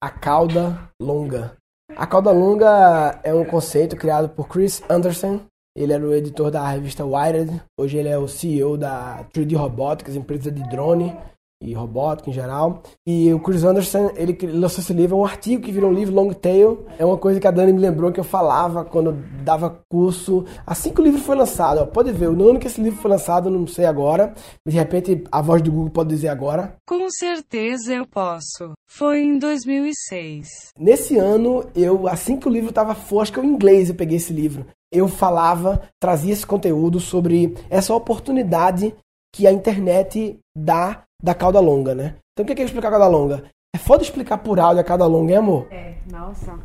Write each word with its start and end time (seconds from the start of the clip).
a 0.00 0.10
cauda 0.10 0.90
longa. 1.00 1.56
A 1.96 2.06
cauda 2.06 2.30
longa 2.30 3.20
é 3.24 3.34
um 3.34 3.44
conceito 3.44 3.96
criado 3.96 4.28
por 4.28 4.48
Chris 4.48 4.82
Anderson. 4.88 5.40
Ele 5.76 5.92
era 5.92 6.04
o 6.04 6.14
editor 6.14 6.50
da 6.50 6.68
revista 6.68 7.04
Wired. 7.04 7.60
Hoje 7.78 7.98
ele 7.98 8.08
é 8.08 8.18
o 8.18 8.28
CEO 8.28 8.76
da 8.76 9.24
3D 9.32 9.56
Robotics, 9.56 10.14
empresa 10.14 10.50
de 10.50 10.62
drone 10.68 11.16
e 11.60 11.74
robótica 11.74 12.30
em 12.30 12.32
geral. 12.32 12.82
E 13.06 13.32
o 13.32 13.40
Chris 13.40 13.64
Anderson, 13.64 14.12
ele 14.16 14.36
lançou 14.46 14.80
esse 14.80 14.92
livro, 14.92 15.16
é 15.16 15.20
um 15.20 15.24
artigo 15.24 15.62
que 15.62 15.72
virou 15.72 15.90
um 15.90 15.94
livro 15.94 16.14
long 16.14 16.32
tail. 16.32 16.86
É 16.98 17.04
uma 17.04 17.16
coisa 17.16 17.40
que 17.40 17.46
a 17.46 17.50
Dani 17.50 17.72
me 17.72 17.80
lembrou 17.80 18.12
que 18.12 18.20
eu 18.20 18.24
falava 18.24 18.84
quando 18.84 19.10
eu 19.10 19.16
dava 19.42 19.82
curso. 19.90 20.44
Assim 20.66 20.92
que 20.92 21.00
o 21.00 21.04
livro 21.04 21.20
foi 21.20 21.36
lançado, 21.36 21.78
ó, 21.78 21.86
pode 21.86 22.12
ver, 22.12 22.28
o 22.28 22.48
ano 22.48 22.58
que 22.58 22.66
esse 22.66 22.80
livro 22.80 23.00
foi 23.00 23.10
lançado, 23.10 23.50
não 23.50 23.66
sei 23.66 23.86
agora. 23.86 24.34
De 24.66 24.74
repente, 24.74 25.24
a 25.32 25.42
voz 25.42 25.60
do 25.60 25.72
Google 25.72 25.90
pode 25.90 26.10
dizer 26.10 26.28
agora. 26.28 26.76
Com 26.86 27.10
certeza 27.10 27.94
eu 27.94 28.06
posso. 28.06 28.72
Foi 28.86 29.20
em 29.20 29.38
2006. 29.38 30.72
Nesse 30.78 31.18
ano, 31.18 31.64
eu 31.74 32.06
assim 32.08 32.36
que 32.36 32.48
o 32.48 32.50
livro 32.50 32.70
estava 32.70 32.96
acho 33.20 33.32
que 33.32 33.38
eu 33.38 33.44
em 33.44 33.48
inglês 33.48 33.88
eu 33.88 33.94
peguei 33.94 34.16
esse 34.16 34.32
livro. 34.32 34.66
Eu 34.90 35.06
falava, 35.06 35.82
trazia 36.00 36.32
esse 36.32 36.46
conteúdo 36.46 36.98
sobre 36.98 37.54
essa 37.68 37.94
oportunidade 37.94 38.94
que 39.38 39.46
a 39.46 39.52
internet 39.52 40.36
dá 40.56 41.04
da 41.22 41.32
cauda 41.32 41.60
longa, 41.60 41.94
né? 41.94 42.16
Então 42.32 42.42
o 42.42 42.46
que 42.46 42.60
é, 42.60 42.64
explicar 42.64 42.88
a 42.88 42.90
cauda 42.90 43.06
longa? 43.06 43.44
É 43.72 43.78
foda 43.78 44.02
explicar 44.02 44.38
por 44.38 44.58
áudio 44.58 44.80
a 44.80 44.84
cauda 44.84 45.06
longa, 45.06 45.30
hein, 45.30 45.38
amor? 45.38 45.68
É, 45.70 45.94
nossa. 46.10 46.58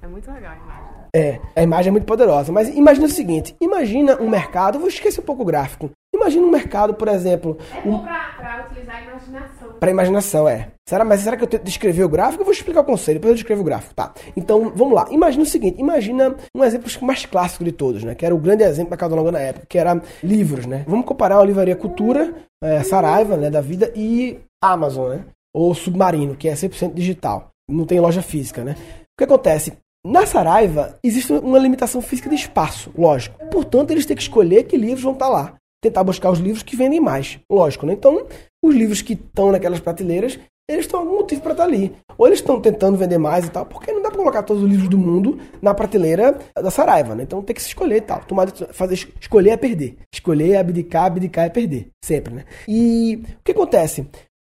É 0.00 0.06
muito 0.06 0.30
legal 0.30 0.52
a 0.52 0.56
imagem. 0.56 0.86
É, 1.12 1.40
a 1.56 1.62
imagem 1.64 1.88
é 1.88 1.90
muito 1.90 2.06
poderosa. 2.06 2.52
Mas 2.52 2.68
imagina 2.68 3.06
o 3.06 3.10
seguinte: 3.10 3.56
imagina 3.60 4.22
um 4.22 4.30
mercado, 4.30 4.78
vou 4.78 4.86
esquecer 4.86 5.20
um 5.20 5.24
pouco 5.24 5.42
o 5.42 5.44
gráfico. 5.44 5.90
Imagina 6.14 6.46
um 6.46 6.50
mercado, 6.50 6.94
por 6.94 7.08
exemplo. 7.08 7.58
É 7.74 7.88
um... 7.88 7.98
para 7.98 8.66
utilizar 8.70 8.98
a 8.98 9.02
imaginação. 9.02 9.55
Para 9.78 9.90
imaginação, 9.90 10.48
é. 10.48 10.68
Será, 10.88 11.04
mas 11.04 11.20
será 11.20 11.36
que 11.36 11.42
eu 11.42 11.48
tento 11.48 11.64
descrever 11.64 12.04
o 12.04 12.08
gráfico? 12.08 12.42
Eu 12.42 12.44
vou 12.44 12.54
explicar 12.54 12.80
o 12.80 12.84
conceito, 12.84 13.18
depois 13.18 13.30
eu 13.30 13.36
descrevo 13.36 13.62
o 13.62 13.64
gráfico. 13.64 13.94
Tá. 13.94 14.12
Então, 14.36 14.72
vamos 14.74 14.94
lá. 14.94 15.06
Imagina 15.10 15.42
o 15.42 15.46
seguinte: 15.46 15.80
imagina 15.80 16.34
um 16.54 16.64
exemplo 16.64 16.90
mais 17.02 17.26
clássico 17.26 17.64
de 17.64 17.72
todos, 17.72 18.04
né? 18.04 18.14
Que 18.14 18.24
era 18.24 18.34
o 18.34 18.38
grande 18.38 18.62
exemplo 18.62 18.96
da 18.96 19.06
Longa 19.06 19.32
na 19.32 19.40
época, 19.40 19.66
que 19.68 19.78
era 19.78 20.00
livros, 20.22 20.66
né? 20.66 20.84
Vamos 20.86 21.06
comparar 21.06 21.38
uma 21.38 21.44
livraria 21.44 21.76
Cultura, 21.76 22.34
é, 22.62 22.82
Saraiva, 22.82 23.36
né, 23.36 23.50
da 23.50 23.60
vida, 23.60 23.92
e 23.94 24.38
Amazon, 24.62 25.10
né? 25.10 25.24
Ou 25.54 25.74
Submarino, 25.74 26.36
que 26.36 26.48
é 26.48 26.54
100% 26.54 26.94
digital. 26.94 27.50
Não 27.68 27.84
tem 27.84 28.00
loja 28.00 28.22
física, 28.22 28.62
né? 28.62 28.76
O 29.02 29.18
que 29.18 29.24
acontece? 29.24 29.72
Na 30.06 30.24
Saraiva, 30.24 30.96
existe 31.02 31.32
uma 31.32 31.58
limitação 31.58 32.00
física 32.00 32.28
de 32.28 32.36
espaço, 32.36 32.92
lógico. 32.96 33.44
Portanto, 33.50 33.90
eles 33.90 34.06
têm 34.06 34.14
que 34.14 34.22
escolher 34.22 34.62
que 34.64 34.76
livros 34.76 35.02
vão 35.02 35.14
estar 35.14 35.28
lá. 35.28 35.54
Tentar 35.86 36.02
buscar 36.02 36.32
os 36.32 36.40
livros 36.40 36.64
que 36.64 36.74
vendem 36.74 36.98
mais, 36.98 37.38
lógico, 37.48 37.86
né? 37.86 37.92
Então, 37.92 38.26
os 38.60 38.74
livros 38.74 39.02
que 39.02 39.12
estão 39.12 39.52
naquelas 39.52 39.78
prateleiras, 39.78 40.36
eles 40.68 40.84
estão 40.84 40.98
algum 40.98 41.18
motivo 41.18 41.40
para 41.42 41.52
estar 41.52 41.62
ali. 41.62 41.94
Ou 42.18 42.26
eles 42.26 42.40
estão 42.40 42.60
tentando 42.60 42.98
vender 42.98 43.18
mais 43.18 43.46
e 43.46 43.50
tal, 43.50 43.64
porque 43.64 43.92
não 43.92 44.02
dá 44.02 44.08
para 44.08 44.18
colocar 44.18 44.42
todos 44.42 44.64
os 44.64 44.68
livros 44.68 44.88
do 44.88 44.98
mundo 44.98 45.38
na 45.62 45.72
prateleira 45.72 46.36
da 46.56 46.72
Saraiva, 46.72 47.14
né? 47.14 47.22
Então 47.22 47.40
tem 47.40 47.54
que 47.54 47.62
se 47.62 47.68
escolher 47.68 47.98
e 47.98 48.00
tal. 48.00 48.18
Tomar, 48.24 48.48
fazer, 48.72 48.94
escolher 49.20 49.50
é 49.50 49.56
perder. 49.56 49.96
Escolher 50.12 50.54
é 50.54 50.56
abdicar, 50.58 51.04
abdicar 51.04 51.44
é 51.44 51.50
perder. 51.50 51.86
Sempre, 52.04 52.34
né? 52.34 52.44
E 52.66 53.22
o 53.38 53.44
que 53.44 53.52
acontece? 53.52 54.08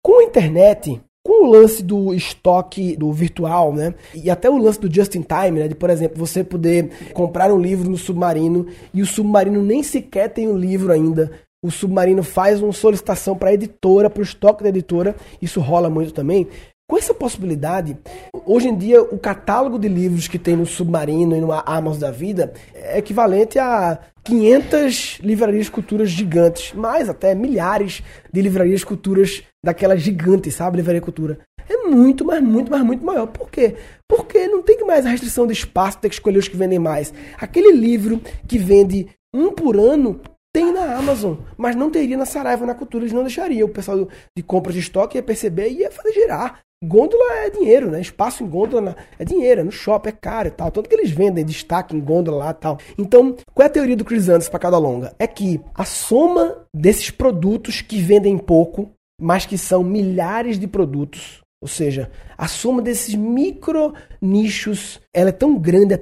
Com 0.05 0.21
a 0.21 0.25
internet, 0.25 1.01
com 1.25 1.47
o 1.47 1.51
lance 1.51 1.83
do 1.83 2.13
estoque 2.13 2.97
do 2.97 3.13
virtual, 3.13 3.73
né? 3.73 3.95
E 4.15 4.29
até 4.29 4.51
o 4.51 4.59
lance 4.59 4.81
do 4.81 4.93
just 4.93 5.15
in 5.15 5.23
time, 5.23 5.61
né? 5.61 5.69
De, 5.69 5.75
por 5.75 5.89
exemplo, 5.89 6.19
você 6.19 6.43
poder 6.43 6.91
comprar 7.13 7.53
um 7.53 7.61
livro 7.61 7.89
no 7.89 7.97
submarino 7.97 8.67
e 8.93 9.01
o 9.01 9.07
submarino 9.07 9.63
nem 9.63 9.83
sequer 9.83 10.29
tem 10.29 10.49
o 10.49 10.55
um 10.55 10.59
livro 10.59 10.93
ainda. 10.93 11.31
O 11.65 11.71
submarino 11.71 12.25
faz 12.25 12.61
uma 12.61 12.73
solicitação 12.73 13.37
para 13.37 13.51
a 13.51 13.55
editora, 13.55 14.11
para 14.11 14.19
o 14.19 14.25
estoque 14.25 14.65
da 14.65 14.69
editora. 14.69 15.15
Isso 15.41 15.61
rola 15.61 15.89
muito 15.89 16.13
também. 16.13 16.49
Com 16.89 16.99
essa 16.99 17.15
possibilidade, 17.15 17.97
hoje 18.45 18.69
em 18.69 18.77
dia 18.77 19.03
o 19.03 19.19
catálogo 19.19 19.79
de 19.79 19.89
livros 19.89 20.29
que 20.29 20.39
tem 20.39 20.55
no 20.55 20.67
Submarino 20.67 21.35
e 21.35 21.41
no 21.41 21.51
Amazon 21.51 22.01
da 22.01 22.11
vida 22.11 22.53
é 22.75 22.99
equivalente 22.99 23.59
a 23.59 23.99
500 24.23 25.19
livrarias 25.23 25.69
culturas 25.69 26.11
gigantes, 26.11 26.73
mais 26.75 27.09
até 27.09 27.35
milhares 27.35 28.03
de 28.31 28.43
livrarias 28.43 28.85
culturas 28.85 29.43
daquelas 29.65 30.03
gigantes, 30.03 30.55
sabe? 30.55 30.77
Livraria 30.77 31.01
cultura. 31.01 31.39
É 31.69 31.89
muito, 31.89 32.25
mas 32.25 32.43
muito, 32.43 32.71
mas 32.71 32.83
muito 32.83 33.05
maior. 33.05 33.27
Por 33.27 33.51
quê? 33.51 33.75
Porque 34.09 34.47
não 34.47 34.63
tem 34.63 34.85
mais 34.85 35.07
a 35.07 35.11
restrição 35.11 35.47
de 35.47 35.55
espaço, 35.55 35.99
ter 35.99 36.09
que 36.09 36.15
escolher 36.15 36.39
os 36.39 36.49
que 36.49 36.57
vendem 36.57 36.79
mais. 36.79 37.13
Aquele 37.41 37.73
livro 37.73 38.21
que 38.47 38.59
vende 38.59 39.09
um 39.35 39.51
por 39.53 39.77
ano 39.79 40.21
tem 40.55 40.71
na 40.71 40.97
Amazon, 40.97 41.37
mas 41.57 41.75
não 41.75 41.91
teria 41.91 42.17
na 42.17 42.27
Saraiva, 42.27 42.67
na 42.67 42.75
Cultura, 42.75 43.05
eles 43.05 43.15
não 43.15 43.23
deixariam. 43.23 43.67
O 43.67 43.73
pessoal 43.73 44.07
de 44.37 44.43
compra 44.43 44.73
de 44.73 44.81
estoque 44.81 45.17
ia 45.17 45.23
perceber 45.23 45.71
e 45.71 45.79
ia 45.79 45.91
fazer 45.91 46.13
girar. 46.13 46.61
Gôndola 46.83 47.35
é 47.35 47.51
dinheiro, 47.51 47.91
né? 47.91 48.01
Espaço 48.01 48.43
em 48.43 48.49
gôndola 48.49 48.97
é 49.19 49.25
dinheiro, 49.25 49.61
é 49.61 49.65
no 49.65 49.71
shopping, 49.71 50.09
é 50.09 50.13
caro 50.13 50.49
e 50.49 50.51
tal. 50.51 50.71
Tanto 50.71 50.89
que 50.89 50.95
eles 50.95 51.11
vendem 51.11 51.45
destaque 51.45 51.95
em 51.95 52.01
gôndola 52.01 52.45
lá 52.45 52.51
e 52.51 52.55
tal. 52.55 52.79
Então, 52.99 53.37
qual 53.55 53.65
é 53.65 53.67
a 53.69 53.73
teoria 53.73 53.97
do 53.97 54.05
Chris 54.05 54.29
Anderson 54.29 54.51
para 54.51 54.59
cada 54.59 54.79
longa? 54.79 55.15
É 55.19 55.27
que 55.27 55.61
a 55.75 55.85
soma 55.85 56.67
desses 56.75 57.11
produtos 57.11 57.81
que 57.81 58.01
vendem 58.01 58.37
pouco, 58.37 58.91
mas 59.21 59.47
que 59.47 59.57
são 59.57 59.85
milhares 59.85 60.59
de 60.59 60.67
produtos, 60.67 61.41
ou 61.63 61.69
seja, 61.69 62.11
a 62.37 62.49
soma 62.49 62.83
desses 62.83 63.15
micro 63.15 63.95
nichos, 64.21 65.01
ela 65.15 65.29
é 65.29 65.33
tão 65.33 65.57
grande, 65.57 65.95
é 65.95 66.01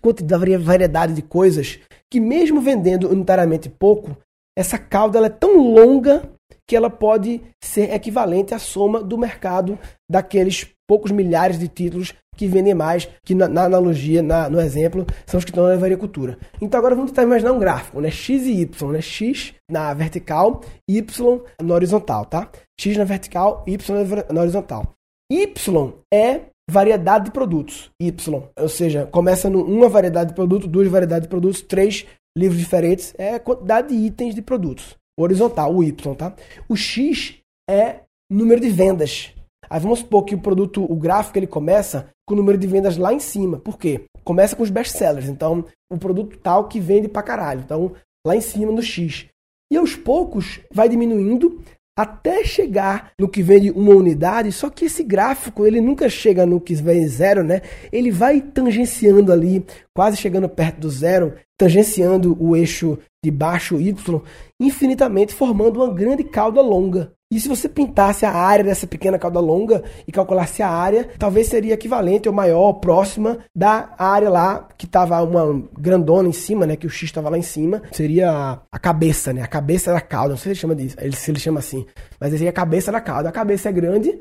quantidade, 0.00 0.56
variedade 0.56 1.12
de 1.12 1.22
coisas, 1.22 1.80
que 2.08 2.20
mesmo 2.20 2.60
vendendo 2.60 3.08
unitariamente 3.08 3.68
pouco, 3.68 4.16
essa 4.56 4.78
cauda 4.78 5.18
é 5.26 5.28
tão 5.28 5.56
longa 5.56 6.22
que 6.70 6.76
ela 6.76 6.88
pode 6.88 7.42
ser 7.60 7.92
equivalente 7.92 8.54
à 8.54 8.58
soma 8.60 9.02
do 9.02 9.18
mercado 9.18 9.76
daqueles 10.08 10.68
poucos 10.88 11.10
milhares 11.10 11.58
de 11.58 11.66
títulos 11.66 12.14
que 12.36 12.46
vendem 12.46 12.74
mais, 12.74 13.08
que 13.24 13.34
na, 13.34 13.48
na 13.48 13.64
analogia, 13.64 14.22
na, 14.22 14.48
no 14.48 14.60
exemplo, 14.60 15.04
são 15.26 15.38
os 15.38 15.44
que 15.44 15.50
estão 15.50 15.66
na 15.66 15.74
varicultura. 15.74 16.38
Então 16.60 16.78
agora 16.78 16.94
vamos 16.94 17.10
tentar 17.10 17.24
imaginar 17.24 17.50
um 17.54 17.58
gráfico, 17.58 18.00
né? 18.00 18.08
X 18.08 18.46
e 18.46 18.60
Y, 18.60 18.92
né? 18.92 19.00
X 19.00 19.52
na 19.68 19.92
vertical, 19.94 20.60
Y 20.88 21.40
na 21.60 21.74
horizontal, 21.74 22.24
tá? 22.24 22.48
X 22.78 22.96
na 22.96 23.02
vertical, 23.02 23.64
Y 23.66 24.24
na 24.32 24.40
horizontal. 24.40 24.94
Y 25.28 25.92
é 26.14 26.42
variedade 26.70 27.24
de 27.24 27.30
produtos. 27.32 27.90
Y, 28.00 28.44
ou 28.56 28.68
seja, 28.68 29.06
começa 29.06 29.50
numa 29.50 29.88
variedade 29.88 30.30
de 30.30 30.36
produtos, 30.36 30.68
duas 30.68 30.86
variedades 30.86 31.24
de 31.24 31.30
produtos, 31.30 31.62
três 31.62 32.06
livros 32.38 32.60
diferentes, 32.60 33.12
é 33.18 33.34
a 33.34 33.40
quantidade 33.40 33.88
de 33.88 33.94
itens 34.06 34.36
de 34.36 34.40
produtos 34.40 34.99
horizontal, 35.18 35.74
o 35.74 35.82
Y, 35.82 36.14
tá? 36.14 36.34
O 36.68 36.76
X 36.76 37.38
é 37.68 38.00
número 38.30 38.60
de 38.60 38.68
vendas. 38.68 39.34
Aí 39.68 39.80
vamos 39.80 40.00
supor 40.00 40.24
que 40.24 40.34
o 40.34 40.40
produto, 40.40 40.84
o 40.84 40.96
gráfico, 40.96 41.38
ele 41.38 41.46
começa 41.46 42.08
com 42.26 42.34
o 42.34 42.36
número 42.36 42.58
de 42.58 42.66
vendas 42.66 42.96
lá 42.96 43.12
em 43.12 43.20
cima. 43.20 43.58
Por 43.58 43.78
quê? 43.78 44.04
Começa 44.24 44.56
com 44.56 44.62
os 44.62 44.70
best-sellers. 44.70 45.28
Então, 45.28 45.64
o 45.90 45.98
produto 45.98 46.38
tal 46.38 46.68
que 46.68 46.80
vende 46.80 47.08
pra 47.08 47.22
caralho. 47.22 47.60
Então, 47.60 47.92
lá 48.26 48.34
em 48.34 48.40
cima 48.40 48.72
no 48.72 48.82
X. 48.82 49.26
E 49.72 49.76
aos 49.76 49.94
poucos 49.94 50.60
vai 50.72 50.88
diminuindo 50.88 51.62
até 51.96 52.44
chegar 52.44 53.12
no 53.18 53.28
que 53.28 53.42
vende 53.42 53.70
uma 53.70 53.94
unidade, 53.94 54.52
só 54.52 54.70
que 54.70 54.86
esse 54.86 55.02
gráfico 55.02 55.66
ele 55.66 55.80
nunca 55.80 56.08
chega 56.08 56.46
no 56.46 56.60
que 56.60 56.74
vende 56.74 57.08
zero, 57.08 57.42
né? 57.44 57.60
Ele 57.92 58.10
vai 58.10 58.40
tangenciando 58.40 59.32
ali, 59.32 59.64
quase 59.94 60.16
chegando 60.16 60.48
perto 60.48 60.80
do 60.80 60.90
zero, 60.90 61.34
tangenciando 61.58 62.36
o 62.40 62.56
eixo 62.56 62.98
de 63.22 63.30
baixo 63.30 63.78
Y 63.80 64.22
infinitamente, 64.58 65.34
formando 65.34 65.82
uma 65.82 65.92
grande 65.92 66.24
cauda 66.24 66.60
longa. 66.60 67.12
E 67.32 67.38
se 67.38 67.48
você 67.48 67.68
pintasse 67.68 68.26
a 68.26 68.32
área 68.32 68.64
dessa 68.64 68.88
pequena 68.88 69.16
cauda 69.16 69.38
longa 69.38 69.84
e 70.04 70.10
calculasse 70.10 70.64
a 70.64 70.68
área, 70.68 71.08
talvez 71.16 71.46
seria 71.46 71.74
equivalente 71.74 72.28
ou 72.28 72.34
maior, 72.34 72.72
próxima 72.74 73.38
da 73.54 73.94
área 73.96 74.28
lá 74.28 74.68
que 74.76 74.84
estava 74.84 75.22
uma 75.22 75.62
grandona 75.78 76.28
em 76.28 76.32
cima, 76.32 76.66
né? 76.66 76.74
Que 76.74 76.88
o 76.88 76.90
X 76.90 77.04
estava 77.04 77.28
lá 77.28 77.38
em 77.38 77.42
cima. 77.42 77.82
Seria 77.92 78.60
a 78.72 78.78
cabeça, 78.80 79.32
né? 79.32 79.42
A 79.42 79.46
cabeça 79.46 79.92
da 79.92 80.00
cauda. 80.00 80.30
Não 80.30 80.36
sei 80.36 80.42
se 80.42 80.48
ele 80.48 80.60
chama 80.60 80.74
disso, 80.74 80.96
ele, 80.98 81.14
se 81.14 81.30
ele 81.30 81.38
chama 81.38 81.60
assim. 81.60 81.86
Mas 82.18 82.32
seria 82.32 82.50
a 82.50 82.52
cabeça 82.52 82.90
da 82.90 83.00
cauda. 83.00 83.28
A 83.28 83.32
cabeça 83.32 83.68
é 83.68 83.72
grande, 83.72 84.20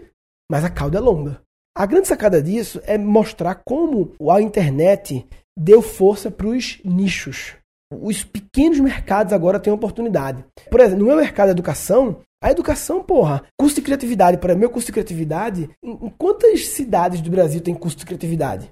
mas 0.52 0.64
a 0.64 0.70
cauda 0.70 1.00
é 1.00 1.02
longa. 1.02 1.42
A 1.76 1.88
grande 1.88 2.08
sacada 2.08 2.44
disso 2.44 2.80
é 2.86 2.96
mostrar 2.96 3.62
como 3.66 4.14
a 4.30 4.40
internet 4.40 5.26
deu 5.58 5.82
força 5.82 6.30
para 6.30 6.48
os 6.48 6.80
nichos. 6.86 7.56
Os 7.92 8.24
pequenos 8.24 8.80
mercados 8.80 9.34
agora 9.34 9.60
têm 9.60 9.74
oportunidade. 9.74 10.46
Por 10.70 10.80
exemplo, 10.80 11.00
no 11.00 11.06
meu 11.06 11.16
mercado 11.16 11.48
de 11.48 11.54
educação, 11.54 12.18
a 12.42 12.52
educação, 12.52 13.04
porra, 13.04 13.44
custo 13.60 13.80
de 13.80 13.86
criatividade, 13.86 14.38
para 14.38 14.56
meu 14.56 14.70
custo 14.70 14.88
de 14.88 14.94
criatividade, 14.94 15.70
em 15.84 16.10
quantas 16.18 16.68
cidades 16.68 17.20
do 17.22 17.30
Brasil 17.30 17.60
tem 17.60 17.76
custo 17.76 18.00
de 18.00 18.06
criatividade? 18.06 18.72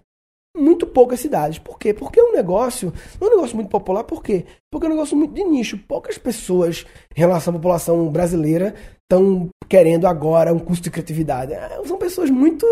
Muito 0.55 0.87
poucas 0.87 1.19
cidades. 1.19 1.59
Por 1.59 1.77
quê? 1.77 1.93
Porque 1.93 2.19
é 2.19 2.23
um 2.23 2.31
negócio, 2.31 2.91
não 3.19 3.27
é 3.27 3.31
um 3.31 3.35
negócio 3.35 3.55
muito 3.55 3.69
popular, 3.69 4.03
por 4.03 4.23
quê? 4.23 4.45
Porque 4.71 4.87
é 4.87 4.89
um 4.89 4.93
negócio 4.93 5.15
muito 5.15 5.33
de 5.33 5.43
nicho. 5.43 5.77
Poucas 5.77 6.17
pessoas, 6.17 6.85
em 7.15 7.19
relação 7.19 7.53
à 7.53 7.57
população 7.57 8.09
brasileira, 8.09 8.73
estão 9.03 9.49
querendo 9.69 10.07
agora 10.07 10.53
um 10.53 10.59
custo 10.59 10.85
de 10.85 10.91
criatividade. 10.91 11.53
É, 11.53 11.81
são 11.85 11.97
pessoas 11.97 12.29
muito 12.29 12.65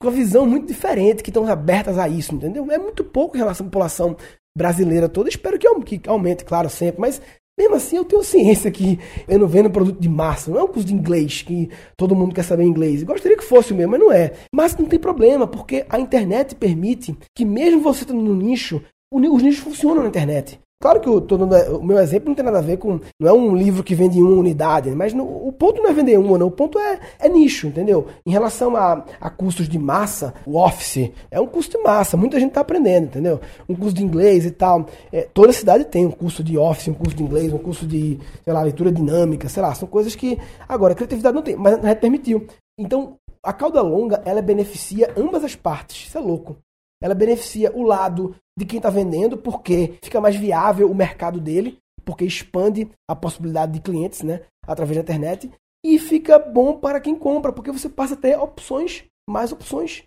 com 0.00 0.08
a 0.08 0.12
visão 0.12 0.46
muito 0.46 0.66
diferente, 0.66 1.22
que 1.22 1.30
estão 1.30 1.46
abertas 1.46 1.98
a 1.98 2.08
isso, 2.08 2.34
entendeu? 2.34 2.68
É 2.70 2.78
muito 2.78 3.04
pouco 3.04 3.36
em 3.36 3.40
relação 3.40 3.66
à 3.66 3.68
população 3.68 4.16
brasileira 4.56 5.08
toda. 5.08 5.28
Espero 5.28 5.58
que 5.58 5.66
aumente, 6.08 6.44
claro, 6.44 6.68
sempre, 6.70 7.00
mas 7.00 7.20
Mesmo 7.58 7.74
assim, 7.74 7.96
eu 7.96 8.04
tenho 8.04 8.22
ciência 8.22 8.70
que 8.70 9.00
eu 9.26 9.36
não 9.36 9.48
vendo 9.48 9.68
produto 9.68 9.98
de 9.98 10.08
massa. 10.08 10.48
Não 10.48 10.60
é 10.60 10.62
um 10.62 10.68
curso 10.68 10.86
de 10.86 10.94
inglês 10.94 11.42
que 11.42 11.68
todo 11.96 12.14
mundo 12.14 12.32
quer 12.32 12.44
saber 12.44 12.62
inglês. 12.62 13.02
Gostaria 13.02 13.36
que 13.36 13.42
fosse 13.42 13.74
mesmo, 13.74 13.90
mas 13.90 14.00
não 14.00 14.12
é. 14.12 14.32
Mas 14.54 14.76
não 14.76 14.86
tem 14.86 14.98
problema, 14.98 15.44
porque 15.44 15.84
a 15.88 15.98
internet 15.98 16.54
permite 16.54 17.16
que, 17.36 17.44
mesmo 17.44 17.80
você 17.80 18.02
estando 18.02 18.22
no 18.22 18.36
nicho, 18.36 18.80
os 19.12 19.42
nichos 19.42 19.58
funcionam 19.58 20.04
na 20.04 20.08
internet. 20.08 20.60
Claro 20.80 21.00
que 21.00 21.10
o, 21.10 21.18
o 21.18 21.82
meu 21.84 21.98
exemplo 21.98 22.28
não 22.28 22.36
tem 22.36 22.44
nada 22.44 22.58
a 22.58 22.62
ver 22.62 22.76
com. 22.76 23.00
Não 23.18 23.28
é 23.28 23.32
um 23.32 23.56
livro 23.56 23.82
que 23.82 23.96
vende 23.96 24.22
uma 24.22 24.38
unidade, 24.38 24.90
mas 24.90 25.12
no, 25.12 25.24
o 25.24 25.52
ponto 25.52 25.82
não 25.82 25.90
é 25.90 25.92
vender 25.92 26.16
uma, 26.16 26.38
não. 26.38 26.46
O 26.46 26.52
ponto 26.52 26.78
é, 26.78 27.00
é 27.18 27.28
nicho, 27.28 27.66
entendeu? 27.66 28.06
Em 28.24 28.30
relação 28.30 28.76
a, 28.76 29.04
a 29.20 29.28
custos 29.28 29.68
de 29.68 29.76
massa, 29.76 30.34
o 30.46 30.56
Office 30.56 31.10
é 31.32 31.40
um 31.40 31.48
custo 31.48 31.76
de 31.76 31.82
massa. 31.82 32.16
Muita 32.16 32.38
gente 32.38 32.50
está 32.50 32.60
aprendendo, 32.60 33.06
entendeu? 33.06 33.40
Um 33.68 33.74
curso 33.74 33.92
de 33.92 34.04
inglês 34.04 34.46
e 34.46 34.52
tal. 34.52 34.86
É, 35.12 35.22
toda 35.34 35.52
cidade 35.52 35.84
tem 35.84 36.06
um 36.06 36.12
curso 36.12 36.44
de 36.44 36.56
Office, 36.56 36.86
um 36.86 36.94
curso 36.94 37.16
de 37.16 37.24
inglês, 37.24 37.52
um 37.52 37.58
curso 37.58 37.84
de, 37.84 38.16
sei 38.44 38.52
lá, 38.52 38.62
leitura 38.62 38.92
dinâmica, 38.92 39.48
sei 39.48 39.62
lá. 39.62 39.74
São 39.74 39.88
coisas 39.88 40.14
que. 40.14 40.38
Agora, 40.68 40.92
a 40.92 40.96
criatividade 40.96 41.34
não 41.34 41.42
tem, 41.42 41.56
mas 41.56 41.74
a 41.74 41.76
internet 41.78 42.00
permitiu. 42.00 42.46
Então, 42.78 43.16
a 43.42 43.52
cauda 43.52 43.82
longa, 43.82 44.22
ela 44.24 44.40
beneficia 44.40 45.12
ambas 45.16 45.42
as 45.42 45.56
partes. 45.56 46.06
Isso 46.06 46.16
é 46.16 46.20
louco. 46.20 46.56
Ela 47.00 47.14
beneficia 47.14 47.72
o 47.74 47.82
lado 47.82 48.34
de 48.58 48.66
quem 48.66 48.78
está 48.78 48.90
vendendo, 48.90 49.38
porque 49.38 49.94
fica 50.02 50.20
mais 50.20 50.34
viável 50.34 50.90
o 50.90 50.94
mercado 50.94 51.40
dele, 51.40 51.78
porque 52.04 52.24
expande 52.24 52.90
a 53.08 53.14
possibilidade 53.14 53.72
de 53.72 53.80
clientes 53.80 54.22
né, 54.22 54.40
através 54.66 54.96
da 54.96 55.02
internet. 55.02 55.48
E 55.86 55.96
fica 55.96 56.40
bom 56.40 56.76
para 56.76 57.00
quem 57.00 57.14
compra, 57.14 57.52
porque 57.52 57.70
você 57.70 57.88
passa 57.88 58.14
a 58.14 58.16
ter 58.16 58.36
opções, 58.36 59.04
mais 59.30 59.52
opções. 59.52 60.02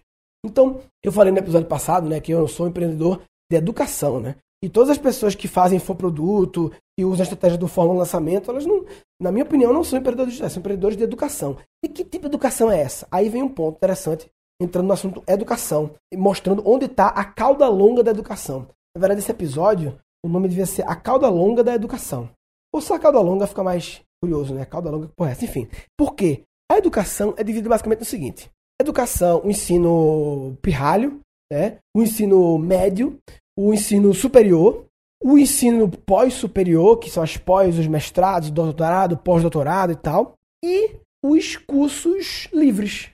Então, 0.46 0.82
eu 1.02 1.14
falei 1.14 1.32
no 1.32 1.40
episódio 1.40 1.68
passado 1.68 2.10
né, 2.10 2.20
que 2.20 2.34
eu 2.34 2.46
sou 2.46 2.66
um 2.66 2.70
empreendedor 2.70 3.22
de 3.50 3.58
educação, 3.58 4.20
né? 4.20 4.36
E 4.64 4.68
todas 4.68 4.90
as 4.90 4.98
pessoas 4.98 5.34
que 5.34 5.48
fazem 5.48 5.78
infoproduto 5.78 6.72
e 7.00 7.06
usam 7.06 7.22
a 7.22 7.24
estratégia 7.24 7.58
do 7.58 7.70
fórmula 7.70 8.00
lançamento, 8.00 8.52
elas 8.52 8.66
não, 8.66 8.86
na 9.20 9.32
minha 9.32 9.46
opinião, 9.46 9.74
não 9.74 9.84
são 9.84 9.98
empreendedores, 9.98 10.38
são 10.38 10.60
empreendedores 10.60 10.98
de 10.98 11.04
educação. 11.04 11.58
E 11.84 11.88
que 11.88 12.04
tipo 12.04 12.24
de 12.24 12.36
educação 12.36 12.70
é 12.70 12.82
essa? 12.82 13.08
Aí 13.10 13.30
vem 13.30 13.42
um 13.42 13.50
ponto 13.50 13.78
interessante 13.78 14.30
entrando 14.62 14.88
no 14.88 14.94
assunto 14.94 15.24
educação, 15.28 15.92
mostrando 16.14 16.62
onde 16.66 16.86
está 16.86 17.08
a 17.08 17.26
cauda 17.26 17.68
longa 17.68 18.04
da 18.04 18.12
educação. 18.12 18.68
Na 18.96 19.00
verdade, 19.00 19.22
esse 19.22 19.32
episódio, 19.32 19.98
o 20.24 20.30
nome 20.30 20.48
devia 20.48 20.66
ser 20.66 20.88
A 20.88 20.96
Cauda 20.96 21.30
Longa 21.30 21.64
da 21.64 21.74
Educação. 21.74 22.30
Ou 22.74 22.82
só 22.82 22.96
a 22.96 23.00
cauda 23.00 23.20
longa 23.20 23.48
fica 23.48 23.64
mais 23.64 24.02
curioso, 24.22 24.54
né? 24.54 24.62
A 24.62 24.66
cauda 24.66 24.90
longa, 24.90 25.10
porra, 25.16 25.32
essa. 25.32 25.44
enfim. 25.44 25.68
Por 25.98 26.14
quê? 26.14 26.44
A 26.72 26.78
educação 26.78 27.34
é 27.38 27.44
dividida 27.44 27.70
basicamente 27.70 28.00
no 28.00 28.06
seguinte: 28.06 28.50
educação, 28.80 29.42
o 29.44 29.50
ensino 29.50 30.58
pirralho, 30.62 31.20
né? 31.52 31.80
o 31.96 32.02
ensino 32.02 32.58
médio, 32.58 33.18
o 33.58 33.74
ensino 33.74 34.14
superior, 34.14 34.86
o 35.22 35.38
ensino 35.38 35.90
pós-superior, 35.90 36.98
que 36.98 37.10
são 37.10 37.22
as 37.22 37.36
pós, 37.36 37.78
os 37.78 37.88
mestrados, 37.88 38.50
doutorado, 38.50 39.18
pós-doutorado 39.18 39.92
e 39.92 39.96
tal, 39.96 40.34
e 40.64 40.96
os 41.24 41.58
cursos 41.58 42.48
livres, 42.54 43.12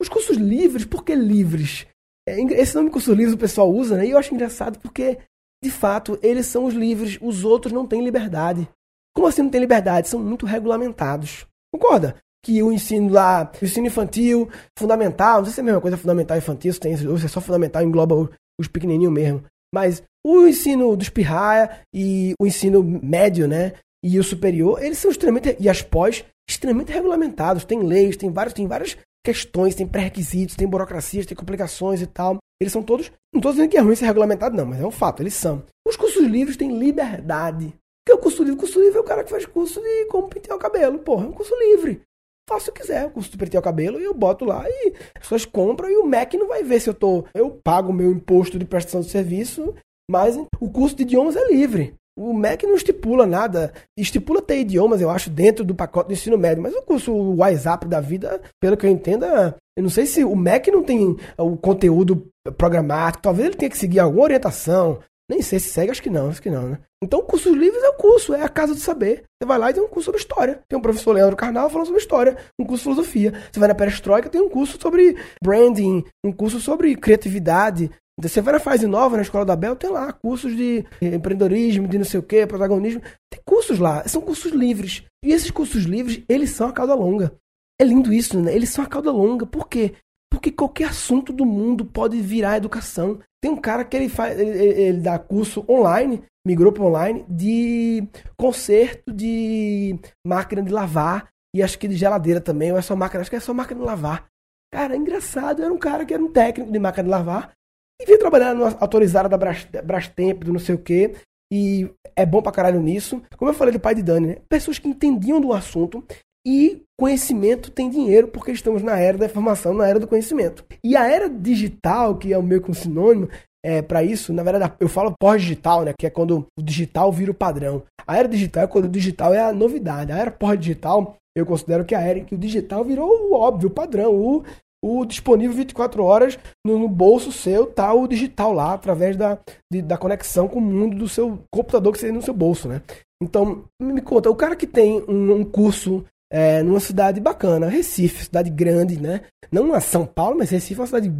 os 0.00 0.08
cursos 0.08 0.36
livres, 0.36 0.84
por 0.84 1.04
que 1.04 1.14
livres? 1.14 1.86
É, 2.28 2.40
esse 2.40 2.74
nome 2.74 2.90
curso 2.90 3.12
livre 3.12 3.34
o 3.34 3.38
pessoal 3.38 3.70
usa, 3.70 3.96
né? 3.96 4.06
E 4.06 4.10
eu 4.10 4.18
acho 4.18 4.34
engraçado 4.34 4.78
porque, 4.78 5.18
de 5.62 5.70
fato, 5.70 6.18
eles 6.22 6.46
são 6.46 6.64
os 6.64 6.74
livres, 6.74 7.18
os 7.20 7.44
outros 7.44 7.72
não 7.72 7.86
têm 7.86 8.04
liberdade. 8.04 8.68
Como 9.14 9.26
assim 9.26 9.42
não 9.42 9.50
tem 9.50 9.60
liberdade? 9.60 10.08
São 10.08 10.20
muito 10.20 10.46
regulamentados. 10.46 11.46
Concorda? 11.72 12.16
Que 12.44 12.62
o 12.62 12.70
ensino 12.70 13.10
lá, 13.12 13.50
o 13.60 13.64
ensino 13.64 13.86
infantil, 13.86 14.48
fundamental, 14.78 15.38
não 15.38 15.44
sei 15.46 15.54
se 15.54 15.60
é 15.60 15.62
a 15.62 15.64
mesma 15.64 15.80
coisa 15.80 15.96
fundamental 15.96 16.36
e 16.36 16.38
infantil, 16.38 16.72
se 16.72 16.78
tem, 16.78 16.94
ou 17.06 17.18
se 17.18 17.26
é 17.26 17.28
só 17.28 17.40
fundamental 17.40 17.82
engloba 17.82 18.30
os 18.60 18.68
pequenininhos 18.68 19.12
mesmo. 19.12 19.44
Mas 19.74 20.02
o 20.24 20.46
ensino 20.46 20.96
dos 20.96 21.08
pirraia 21.08 21.80
e 21.92 22.34
o 22.40 22.46
ensino 22.46 22.82
médio, 22.82 23.48
né? 23.48 23.72
E 24.04 24.18
o 24.18 24.24
superior, 24.24 24.82
eles 24.82 24.98
são 24.98 25.10
extremamente. 25.10 25.56
E 25.58 25.68
as 25.68 25.82
pós, 25.82 26.24
extremamente 26.48 26.92
regulamentados. 26.92 27.64
Tem 27.64 27.82
leis, 27.82 28.16
tem 28.16 28.30
vários, 28.30 28.54
tem 28.54 28.66
várias 28.66 28.96
questões, 29.28 29.74
tem 29.74 29.86
pré-requisitos, 29.86 30.56
tem 30.56 30.66
burocracias, 30.66 31.26
tem 31.26 31.36
complicações 31.36 32.00
e 32.00 32.06
tal. 32.06 32.38
Eles 32.58 32.72
são 32.72 32.82
todos. 32.82 33.12
Não 33.30 33.40
estou 33.40 33.52
dizendo 33.52 33.68
que 33.68 33.76
é 33.76 33.80
ruim 33.80 33.94
ser 33.94 34.06
regulamentado, 34.06 34.56
não, 34.56 34.64
mas 34.64 34.80
é 34.80 34.86
um 34.86 34.90
fato, 34.90 35.22
eles 35.22 35.34
são. 35.34 35.62
Os 35.86 35.96
cursos 35.96 36.24
livres 36.24 36.56
têm 36.56 36.78
liberdade. 36.78 37.74
Que 38.06 38.12
o 38.14 38.18
curso 38.18 38.42
livre? 38.42 38.56
O 38.56 38.60
curso 38.60 38.80
livre 38.80 38.96
é 38.96 39.00
o 39.00 39.04
cara 39.04 39.22
que 39.22 39.30
faz 39.30 39.44
curso 39.44 39.82
de 39.82 40.06
como 40.06 40.28
pentear 40.28 40.56
o 40.56 40.60
cabelo. 40.60 40.98
Porra, 41.00 41.26
é 41.26 41.28
um 41.28 41.32
curso 41.32 41.54
livre. 41.56 42.00
Faço 42.48 42.70
o 42.70 42.72
que 42.72 42.80
quiser, 42.80 43.06
o 43.06 43.10
curso 43.10 43.30
de 43.30 43.36
pentear 43.36 43.60
o 43.60 43.64
cabelo, 43.64 44.00
e 44.00 44.04
eu 44.04 44.14
boto 44.14 44.46
lá 44.46 44.64
e 44.66 44.94
as 45.14 45.20
pessoas 45.20 45.44
compram 45.44 45.90
e 45.90 45.98
o 45.98 46.06
MEC 46.06 46.38
não 46.38 46.48
vai 46.48 46.62
ver 46.62 46.80
se 46.80 46.88
eu 46.88 46.94
tô. 46.94 47.26
Eu 47.34 47.50
pago 47.62 47.90
o 47.90 47.94
meu 47.94 48.10
imposto 48.10 48.58
de 48.58 48.64
prestação 48.64 49.02
de 49.02 49.10
serviço, 49.10 49.74
mas 50.10 50.38
o 50.58 50.70
curso 50.70 50.96
de 50.96 51.02
idiomas 51.02 51.36
é 51.36 51.46
livre. 51.52 51.97
O 52.18 52.34
MEC 52.34 52.66
não 52.66 52.74
estipula 52.74 53.24
nada. 53.24 53.72
Estipula 53.96 54.42
ter 54.42 54.58
idiomas, 54.58 55.00
eu 55.00 55.08
acho, 55.08 55.30
dentro 55.30 55.64
do 55.64 55.72
pacote 55.72 56.08
do 56.08 56.14
ensino 56.14 56.36
médio. 56.36 56.60
Mas 56.60 56.74
o 56.74 56.82
curso 56.82 57.14
WhatsApp 57.36 57.86
da 57.86 58.00
vida, 58.00 58.40
pelo 58.60 58.76
que 58.76 58.84
eu 58.84 58.90
entenda, 58.90 59.54
eu 59.76 59.82
não 59.82 59.90
sei 59.90 60.04
se 60.04 60.24
o 60.24 60.34
MEC 60.34 60.72
não 60.72 60.82
tem 60.82 61.16
o 61.38 61.56
conteúdo 61.56 62.26
programático. 62.56 63.22
Talvez 63.22 63.46
ele 63.46 63.56
tenha 63.56 63.70
que 63.70 63.78
seguir 63.78 64.00
alguma 64.00 64.24
orientação. 64.24 64.98
Nem 65.30 65.42
sei 65.42 65.60
se 65.60 65.68
segue, 65.68 65.90
acho 65.90 66.02
que 66.02 66.10
não, 66.10 66.30
acho 66.30 66.40
que 66.40 66.50
não, 66.50 66.70
né? 66.70 66.78
Então, 67.04 67.22
cursos 67.22 67.54
livres 67.54 67.82
é 67.84 67.88
o 67.90 67.94
curso, 67.94 68.34
é 68.34 68.42
a 68.42 68.48
casa 68.48 68.74
do 68.74 68.80
saber. 68.80 69.24
Você 69.40 69.46
vai 69.46 69.58
lá 69.58 69.70
e 69.70 69.74
tem 69.74 69.82
um 69.82 69.88
curso 69.88 70.06
sobre 70.06 70.20
história. 70.20 70.60
Tem 70.66 70.76
um 70.76 70.82
professor 70.82 71.12
Leandro 71.12 71.36
Carnal 71.36 71.70
falando 71.70 71.86
sobre 71.86 72.00
história, 72.00 72.36
um 72.58 72.64
curso 72.64 72.78
de 72.78 72.94
filosofia. 72.94 73.32
Você 73.52 73.60
vai 73.60 73.68
na 73.68 73.74
perestroika, 73.74 74.30
tem 74.30 74.40
um 74.40 74.48
curso 74.48 74.80
sobre 74.80 75.16
branding, 75.40 76.02
um 76.24 76.32
curso 76.32 76.58
sobre 76.58 76.96
criatividade, 76.96 77.90
você 78.20 78.40
vai 78.40 78.54
na 78.54 78.60
fase 78.60 78.86
nova, 78.86 79.16
na 79.16 79.22
Escola 79.22 79.44
da 79.44 79.54
Bel, 79.54 79.76
tem 79.76 79.90
lá 79.90 80.12
cursos 80.12 80.56
de 80.56 80.84
empreendedorismo, 81.00 81.86
de 81.86 81.98
não 81.98 82.04
sei 82.04 82.18
o 82.18 82.22
que, 82.22 82.46
protagonismo. 82.46 83.00
Tem 83.30 83.40
cursos 83.44 83.78
lá, 83.78 84.06
são 84.08 84.20
cursos 84.20 84.50
livres. 84.50 85.04
E 85.24 85.32
esses 85.32 85.52
cursos 85.52 85.84
livres, 85.84 86.24
eles 86.28 86.50
são 86.50 86.68
a 86.68 86.72
cauda 86.72 86.94
longa. 86.94 87.32
É 87.80 87.84
lindo 87.84 88.12
isso, 88.12 88.40
né? 88.40 88.52
Eles 88.52 88.70
são 88.70 88.82
a 88.82 88.88
cauda 88.88 89.12
longa. 89.12 89.46
Por 89.46 89.68
quê? 89.68 89.94
Porque 90.32 90.50
qualquer 90.50 90.88
assunto 90.88 91.32
do 91.32 91.46
mundo 91.46 91.84
pode 91.84 92.20
virar 92.20 92.56
educação. 92.56 93.20
Tem 93.40 93.52
um 93.52 93.56
cara 93.56 93.84
que 93.84 93.96
ele 93.96 94.08
faz, 94.08 94.38
ele, 94.38 94.58
ele 94.58 94.98
dá 94.98 95.16
curso 95.16 95.64
online, 95.68 96.22
migrou 96.44 96.72
para 96.72 96.84
online, 96.84 97.24
de 97.28 98.02
conserto 98.36 99.12
de 99.12 99.96
máquina 100.26 100.60
de 100.60 100.72
lavar 100.72 101.28
e 101.54 101.62
acho 101.62 101.78
que 101.78 101.86
de 101.86 101.96
geladeira 101.96 102.40
também, 102.40 102.72
ou 102.72 102.78
é 102.78 102.82
só 102.82 102.96
máquina, 102.96 103.20
acho 103.20 103.30
que 103.30 103.36
é 103.36 103.40
só 103.40 103.54
máquina 103.54 103.78
de 103.78 103.86
lavar. 103.86 104.26
Cara, 104.72 104.94
é 104.94 104.96
engraçado, 104.96 105.62
era 105.62 105.72
um 105.72 105.78
cara 105.78 106.04
que 106.04 106.12
era 106.12 106.22
um 106.22 106.30
técnico 106.32 106.70
de 106.70 106.78
máquina 106.78 107.04
de 107.04 107.10
lavar 107.10 107.52
e 108.00 108.06
vim 108.06 108.18
trabalhar 108.18 108.54
numa 108.54 108.76
autorizada 108.80 109.28
da 109.28 109.82
Brastemp, 109.82 110.44
do 110.44 110.52
não 110.52 110.60
sei 110.60 110.74
o 110.74 110.78
quê. 110.78 111.14
E 111.52 111.90
é 112.14 112.26
bom 112.26 112.42
pra 112.42 112.52
caralho 112.52 112.80
nisso. 112.80 113.22
Como 113.36 113.50
eu 113.50 113.54
falei 113.54 113.72
do 113.72 113.80
pai 113.80 113.94
de 113.94 114.02
Dani, 114.02 114.26
né? 114.26 114.36
Pessoas 114.48 114.78
que 114.78 114.88
entendiam 114.88 115.40
do 115.40 115.52
assunto 115.52 116.04
e 116.46 116.82
conhecimento 116.98 117.70
tem 117.70 117.90
dinheiro, 117.90 118.28
porque 118.28 118.52
estamos 118.52 118.82
na 118.82 118.98
era 118.98 119.18
da 119.18 119.26
informação, 119.26 119.74
na 119.74 119.86
era 119.86 119.98
do 119.98 120.06
conhecimento. 120.06 120.64
E 120.84 120.96
a 120.96 121.06
era 121.06 121.28
digital, 121.28 122.16
que 122.16 122.32
é 122.32 122.38
o 122.38 122.42
meu 122.42 122.62
sinônimo, 122.74 123.28
é, 123.64 123.82
para 123.82 124.04
isso, 124.04 124.32
na 124.32 124.42
verdade, 124.42 124.72
eu 124.78 124.88
falo 124.88 125.14
pós-digital, 125.18 125.84
né? 125.84 125.92
Que 125.98 126.06
é 126.06 126.10
quando 126.10 126.46
o 126.56 126.62
digital 126.62 127.12
vira 127.12 127.30
o 127.30 127.34
padrão. 127.34 127.82
A 128.06 128.16
era 128.16 128.28
digital 128.28 128.64
é 128.64 128.66
quando 128.66 128.84
o 128.84 128.90
digital 128.90 129.34
é 129.34 129.40
a 129.40 129.52
novidade. 129.52 130.12
A 130.12 130.18
era 130.18 130.30
pós-digital, 130.30 131.16
eu 131.36 131.44
considero 131.44 131.84
que 131.84 131.94
a 131.94 132.00
era 132.00 132.18
em 132.18 132.24
que 132.24 132.34
o 132.34 132.38
digital 132.38 132.84
virou 132.84 133.08
o 133.08 133.34
óbvio, 133.34 133.68
o 133.68 133.72
padrão, 133.72 134.14
o 134.14 134.44
o 134.84 135.04
disponível 135.04 135.56
24 135.56 136.02
horas 136.04 136.38
no, 136.64 136.78
no, 136.78 136.88
bolso 136.88 137.32
seu, 137.32 137.66
tá 137.66 137.92
o 137.92 138.06
digital 138.06 138.52
lá, 138.52 138.74
através 138.74 139.16
da, 139.16 139.38
de, 139.70 139.82
da 139.82 139.98
conexão 139.98 140.46
com 140.46 140.58
o 140.58 140.62
mundo 140.62 140.96
do 140.96 141.08
seu 141.08 141.42
computador 141.52 141.92
que 141.92 141.98
você 141.98 142.06
tem 142.06 142.14
no 142.14 142.22
seu 142.22 142.34
bolso, 142.34 142.68
né? 142.68 142.82
Então, 143.22 143.64
me 143.80 144.00
conta, 144.00 144.30
o 144.30 144.36
cara 144.36 144.54
que 144.54 144.66
tem 144.66 145.02
um, 145.08 145.32
um 145.32 145.44
curso 145.44 146.04
é, 146.30 146.62
numa 146.62 146.80
cidade 146.80 147.20
bacana, 147.20 147.68
Recife, 147.68 148.24
cidade 148.24 148.50
grande, 148.50 149.00
né? 149.00 149.22
Não 149.50 149.64
uma 149.64 149.80
São 149.80 150.06
Paulo, 150.06 150.38
mas 150.38 150.50
Recife 150.50 150.78
é 150.78 150.82
uma 150.82 150.86
cidade 150.86 151.10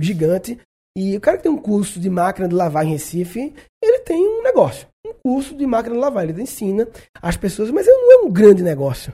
gigante. 0.00 0.58
E 0.96 1.16
o 1.16 1.20
cara 1.20 1.36
que 1.36 1.44
tem 1.44 1.52
um 1.52 1.60
curso 1.60 1.98
de 1.98 2.10
máquina 2.10 2.48
de 2.48 2.54
lavar 2.54 2.84
em 2.84 2.90
Recife, 2.90 3.54
ele 3.82 4.00
tem 4.00 4.24
um 4.24 4.42
negócio. 4.42 4.86
Um 5.06 5.14
curso 5.24 5.56
de 5.56 5.66
máquina 5.66 5.94
de 5.94 6.00
lavar. 6.00 6.28
Ele 6.28 6.42
ensina 6.42 6.86
as 7.22 7.36
pessoas, 7.36 7.70
mas 7.70 7.86
não 7.86 8.12
é 8.12 8.16
um 8.18 8.30
grande 8.30 8.62
negócio. 8.62 9.12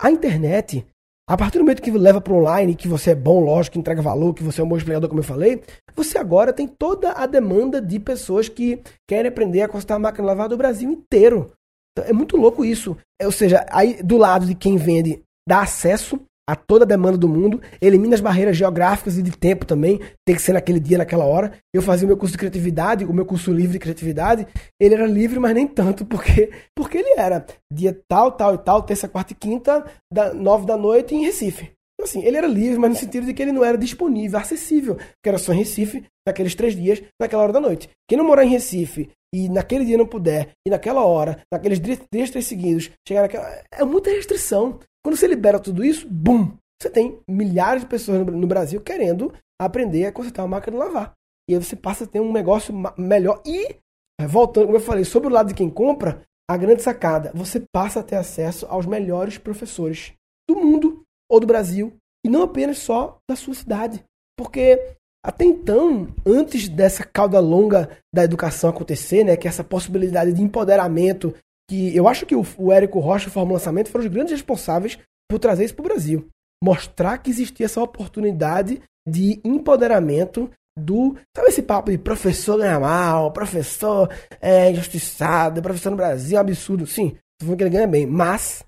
A 0.00 0.10
internet 0.10 0.86
a 1.28 1.36
partir 1.36 1.58
do 1.58 1.64
momento 1.64 1.82
que 1.82 1.90
leva 1.90 2.20
para 2.20 2.32
online, 2.32 2.76
que 2.76 2.86
você 2.86 3.10
é 3.10 3.14
bom, 3.14 3.40
lógico, 3.40 3.74
que 3.74 3.78
entrega 3.80 4.00
valor, 4.00 4.32
que 4.32 4.44
você 4.44 4.60
é 4.60 4.64
um 4.64 4.68
bom 4.68 4.76
explicador, 4.76 5.08
como 5.08 5.20
eu 5.20 5.24
falei, 5.24 5.62
você 5.94 6.18
agora 6.18 6.52
tem 6.52 6.68
toda 6.68 7.12
a 7.12 7.26
demanda 7.26 7.80
de 7.80 7.98
pessoas 7.98 8.48
que 8.48 8.80
querem 9.08 9.28
aprender 9.28 9.62
a 9.62 9.68
consertar 9.68 9.96
a 9.96 9.98
máquina 9.98 10.26
lavar 10.26 10.48
do 10.48 10.56
Brasil 10.56 10.88
inteiro. 10.88 11.50
Então, 11.92 12.08
é 12.08 12.12
muito 12.12 12.36
louco 12.36 12.64
isso. 12.64 12.96
Ou 13.20 13.32
seja, 13.32 13.66
aí 13.70 14.02
do 14.02 14.16
lado 14.16 14.46
de 14.46 14.54
quem 14.54 14.76
vende, 14.76 15.20
dá 15.48 15.62
acesso 15.62 16.20
a 16.48 16.54
toda 16.54 16.84
a 16.84 16.86
demanda 16.86 17.18
do 17.18 17.28
mundo, 17.28 17.60
elimina 17.80 18.14
as 18.14 18.20
barreiras 18.20 18.56
geográficas 18.56 19.18
e 19.18 19.22
de 19.22 19.32
tempo 19.32 19.66
também, 19.66 20.00
tem 20.24 20.36
que 20.36 20.42
ser 20.42 20.52
naquele 20.52 20.78
dia, 20.78 20.98
naquela 20.98 21.24
hora. 21.24 21.52
Eu 21.74 21.82
fazia 21.82 22.06
o 22.06 22.08
meu 22.08 22.16
curso 22.16 22.32
de 22.32 22.38
criatividade, 22.38 23.04
o 23.04 23.12
meu 23.12 23.26
curso 23.26 23.52
livre 23.52 23.72
de 23.72 23.78
criatividade, 23.78 24.46
ele 24.80 24.94
era 24.94 25.06
livre, 25.06 25.40
mas 25.40 25.54
nem 25.54 25.66
tanto, 25.66 26.04
porque 26.06 26.50
porque 26.74 26.98
ele 26.98 27.18
era 27.18 27.44
dia 27.72 27.98
tal, 28.08 28.32
tal 28.32 28.54
e 28.54 28.58
tal, 28.58 28.82
terça, 28.82 29.08
quarta 29.08 29.32
e 29.32 29.36
quinta, 29.36 29.84
da 30.12 30.32
nove 30.32 30.66
da 30.66 30.76
noite 30.76 31.14
em 31.14 31.24
Recife. 31.24 31.72
assim, 32.00 32.22
ele 32.22 32.36
era 32.36 32.46
livre, 32.46 32.78
mas 32.78 32.90
no 32.90 32.96
sentido 32.96 33.26
de 33.26 33.34
que 33.34 33.42
ele 33.42 33.52
não 33.52 33.64
era 33.64 33.76
disponível, 33.76 34.38
acessível, 34.38 34.96
que 34.96 35.28
era 35.28 35.38
só 35.38 35.52
em 35.52 35.58
Recife, 35.58 36.04
naqueles 36.26 36.54
três 36.54 36.76
dias, 36.76 37.02
naquela 37.20 37.42
hora 37.42 37.52
da 37.52 37.60
noite. 37.60 37.88
Quem 38.08 38.16
não 38.16 38.24
morar 38.24 38.44
em 38.44 38.50
Recife 38.50 39.10
e 39.34 39.48
naquele 39.48 39.84
dia 39.84 39.98
não 39.98 40.06
puder, 40.06 40.50
e 40.66 40.70
naquela 40.70 41.04
hora, 41.04 41.42
naqueles 41.52 41.80
dias 41.80 42.30
três 42.30 42.46
seguidos, 42.46 42.90
chegar 43.06 43.22
naquela. 43.22 43.62
É 43.72 43.84
muita 43.84 44.10
restrição. 44.10 44.78
Quando 45.06 45.14
você 45.14 45.28
libera 45.28 45.60
tudo 45.60 45.84
isso, 45.84 46.04
bum! 46.10 46.50
Você 46.82 46.90
tem 46.90 47.20
milhares 47.30 47.82
de 47.82 47.88
pessoas 47.88 48.26
no 48.26 48.44
Brasil 48.44 48.80
querendo 48.80 49.32
aprender 49.56 50.04
a 50.04 50.10
consertar 50.10 50.42
uma 50.42 50.56
máquina 50.56 50.76
de 50.76 50.82
lavar. 50.82 51.12
E 51.48 51.54
aí 51.54 51.62
você 51.62 51.76
passa 51.76 52.02
a 52.02 52.06
ter 52.08 52.18
um 52.18 52.32
negócio 52.32 52.74
melhor. 52.98 53.40
E, 53.46 53.76
voltando, 54.22 54.66
como 54.66 54.78
eu 54.78 54.82
falei, 54.82 55.04
sobre 55.04 55.28
o 55.28 55.32
lado 55.32 55.46
de 55.46 55.54
quem 55.54 55.70
compra, 55.70 56.24
a 56.50 56.56
grande 56.56 56.82
sacada, 56.82 57.30
você 57.36 57.62
passa 57.72 58.00
a 58.00 58.02
ter 58.02 58.16
acesso 58.16 58.66
aos 58.66 58.84
melhores 58.84 59.38
professores 59.38 60.12
do 60.50 60.56
mundo 60.56 61.04
ou 61.30 61.38
do 61.38 61.46
Brasil, 61.46 61.92
e 62.24 62.28
não 62.28 62.42
apenas 62.42 62.78
só 62.78 63.18
da 63.30 63.36
sua 63.36 63.54
cidade. 63.54 64.02
Porque 64.36 64.96
até 65.24 65.44
então, 65.44 66.08
antes 66.26 66.68
dessa 66.68 67.04
cauda 67.04 67.38
longa 67.38 67.96
da 68.12 68.24
educação 68.24 68.70
acontecer, 68.70 69.22
né, 69.22 69.36
que 69.36 69.46
é 69.46 69.50
essa 69.50 69.62
possibilidade 69.62 70.32
de 70.32 70.42
empoderamento, 70.42 71.32
que 71.68 71.94
eu 71.96 72.06
acho 72.06 72.26
que 72.26 72.34
o, 72.34 72.44
o 72.58 72.72
Érico 72.72 73.00
Rocha 73.00 73.26
e 73.26 73.28
o 73.28 73.32
Fórmula 73.32 73.58
Lançamento 73.58 73.90
foram 73.90 74.04
os 74.04 74.10
grandes 74.10 74.32
responsáveis 74.32 74.98
por 75.28 75.38
trazer 75.38 75.64
isso 75.64 75.74
para 75.74 75.84
o 75.84 75.88
Brasil. 75.88 76.28
Mostrar 76.62 77.18
que 77.18 77.30
existia 77.30 77.66
essa 77.66 77.82
oportunidade 77.82 78.80
de 79.06 79.40
empoderamento 79.44 80.50
do. 80.78 81.16
Sabe 81.36 81.48
esse 81.48 81.62
papo 81.62 81.90
de 81.90 81.98
professor 81.98 82.58
ganha 82.58 82.78
mal, 82.78 83.32
professor 83.32 84.10
é 84.40 84.70
injustiçado, 84.70 85.62
professor 85.62 85.90
no 85.90 85.96
Brasil 85.96 86.36
é 86.36 86.40
um 86.40 86.42
absurdo? 86.42 86.86
Sim, 86.86 87.10
tô 87.38 87.46
falando 87.46 87.58
que 87.58 87.64
ele 87.64 87.70
ganha 87.70 87.86
bem, 87.86 88.06
mas 88.06 88.64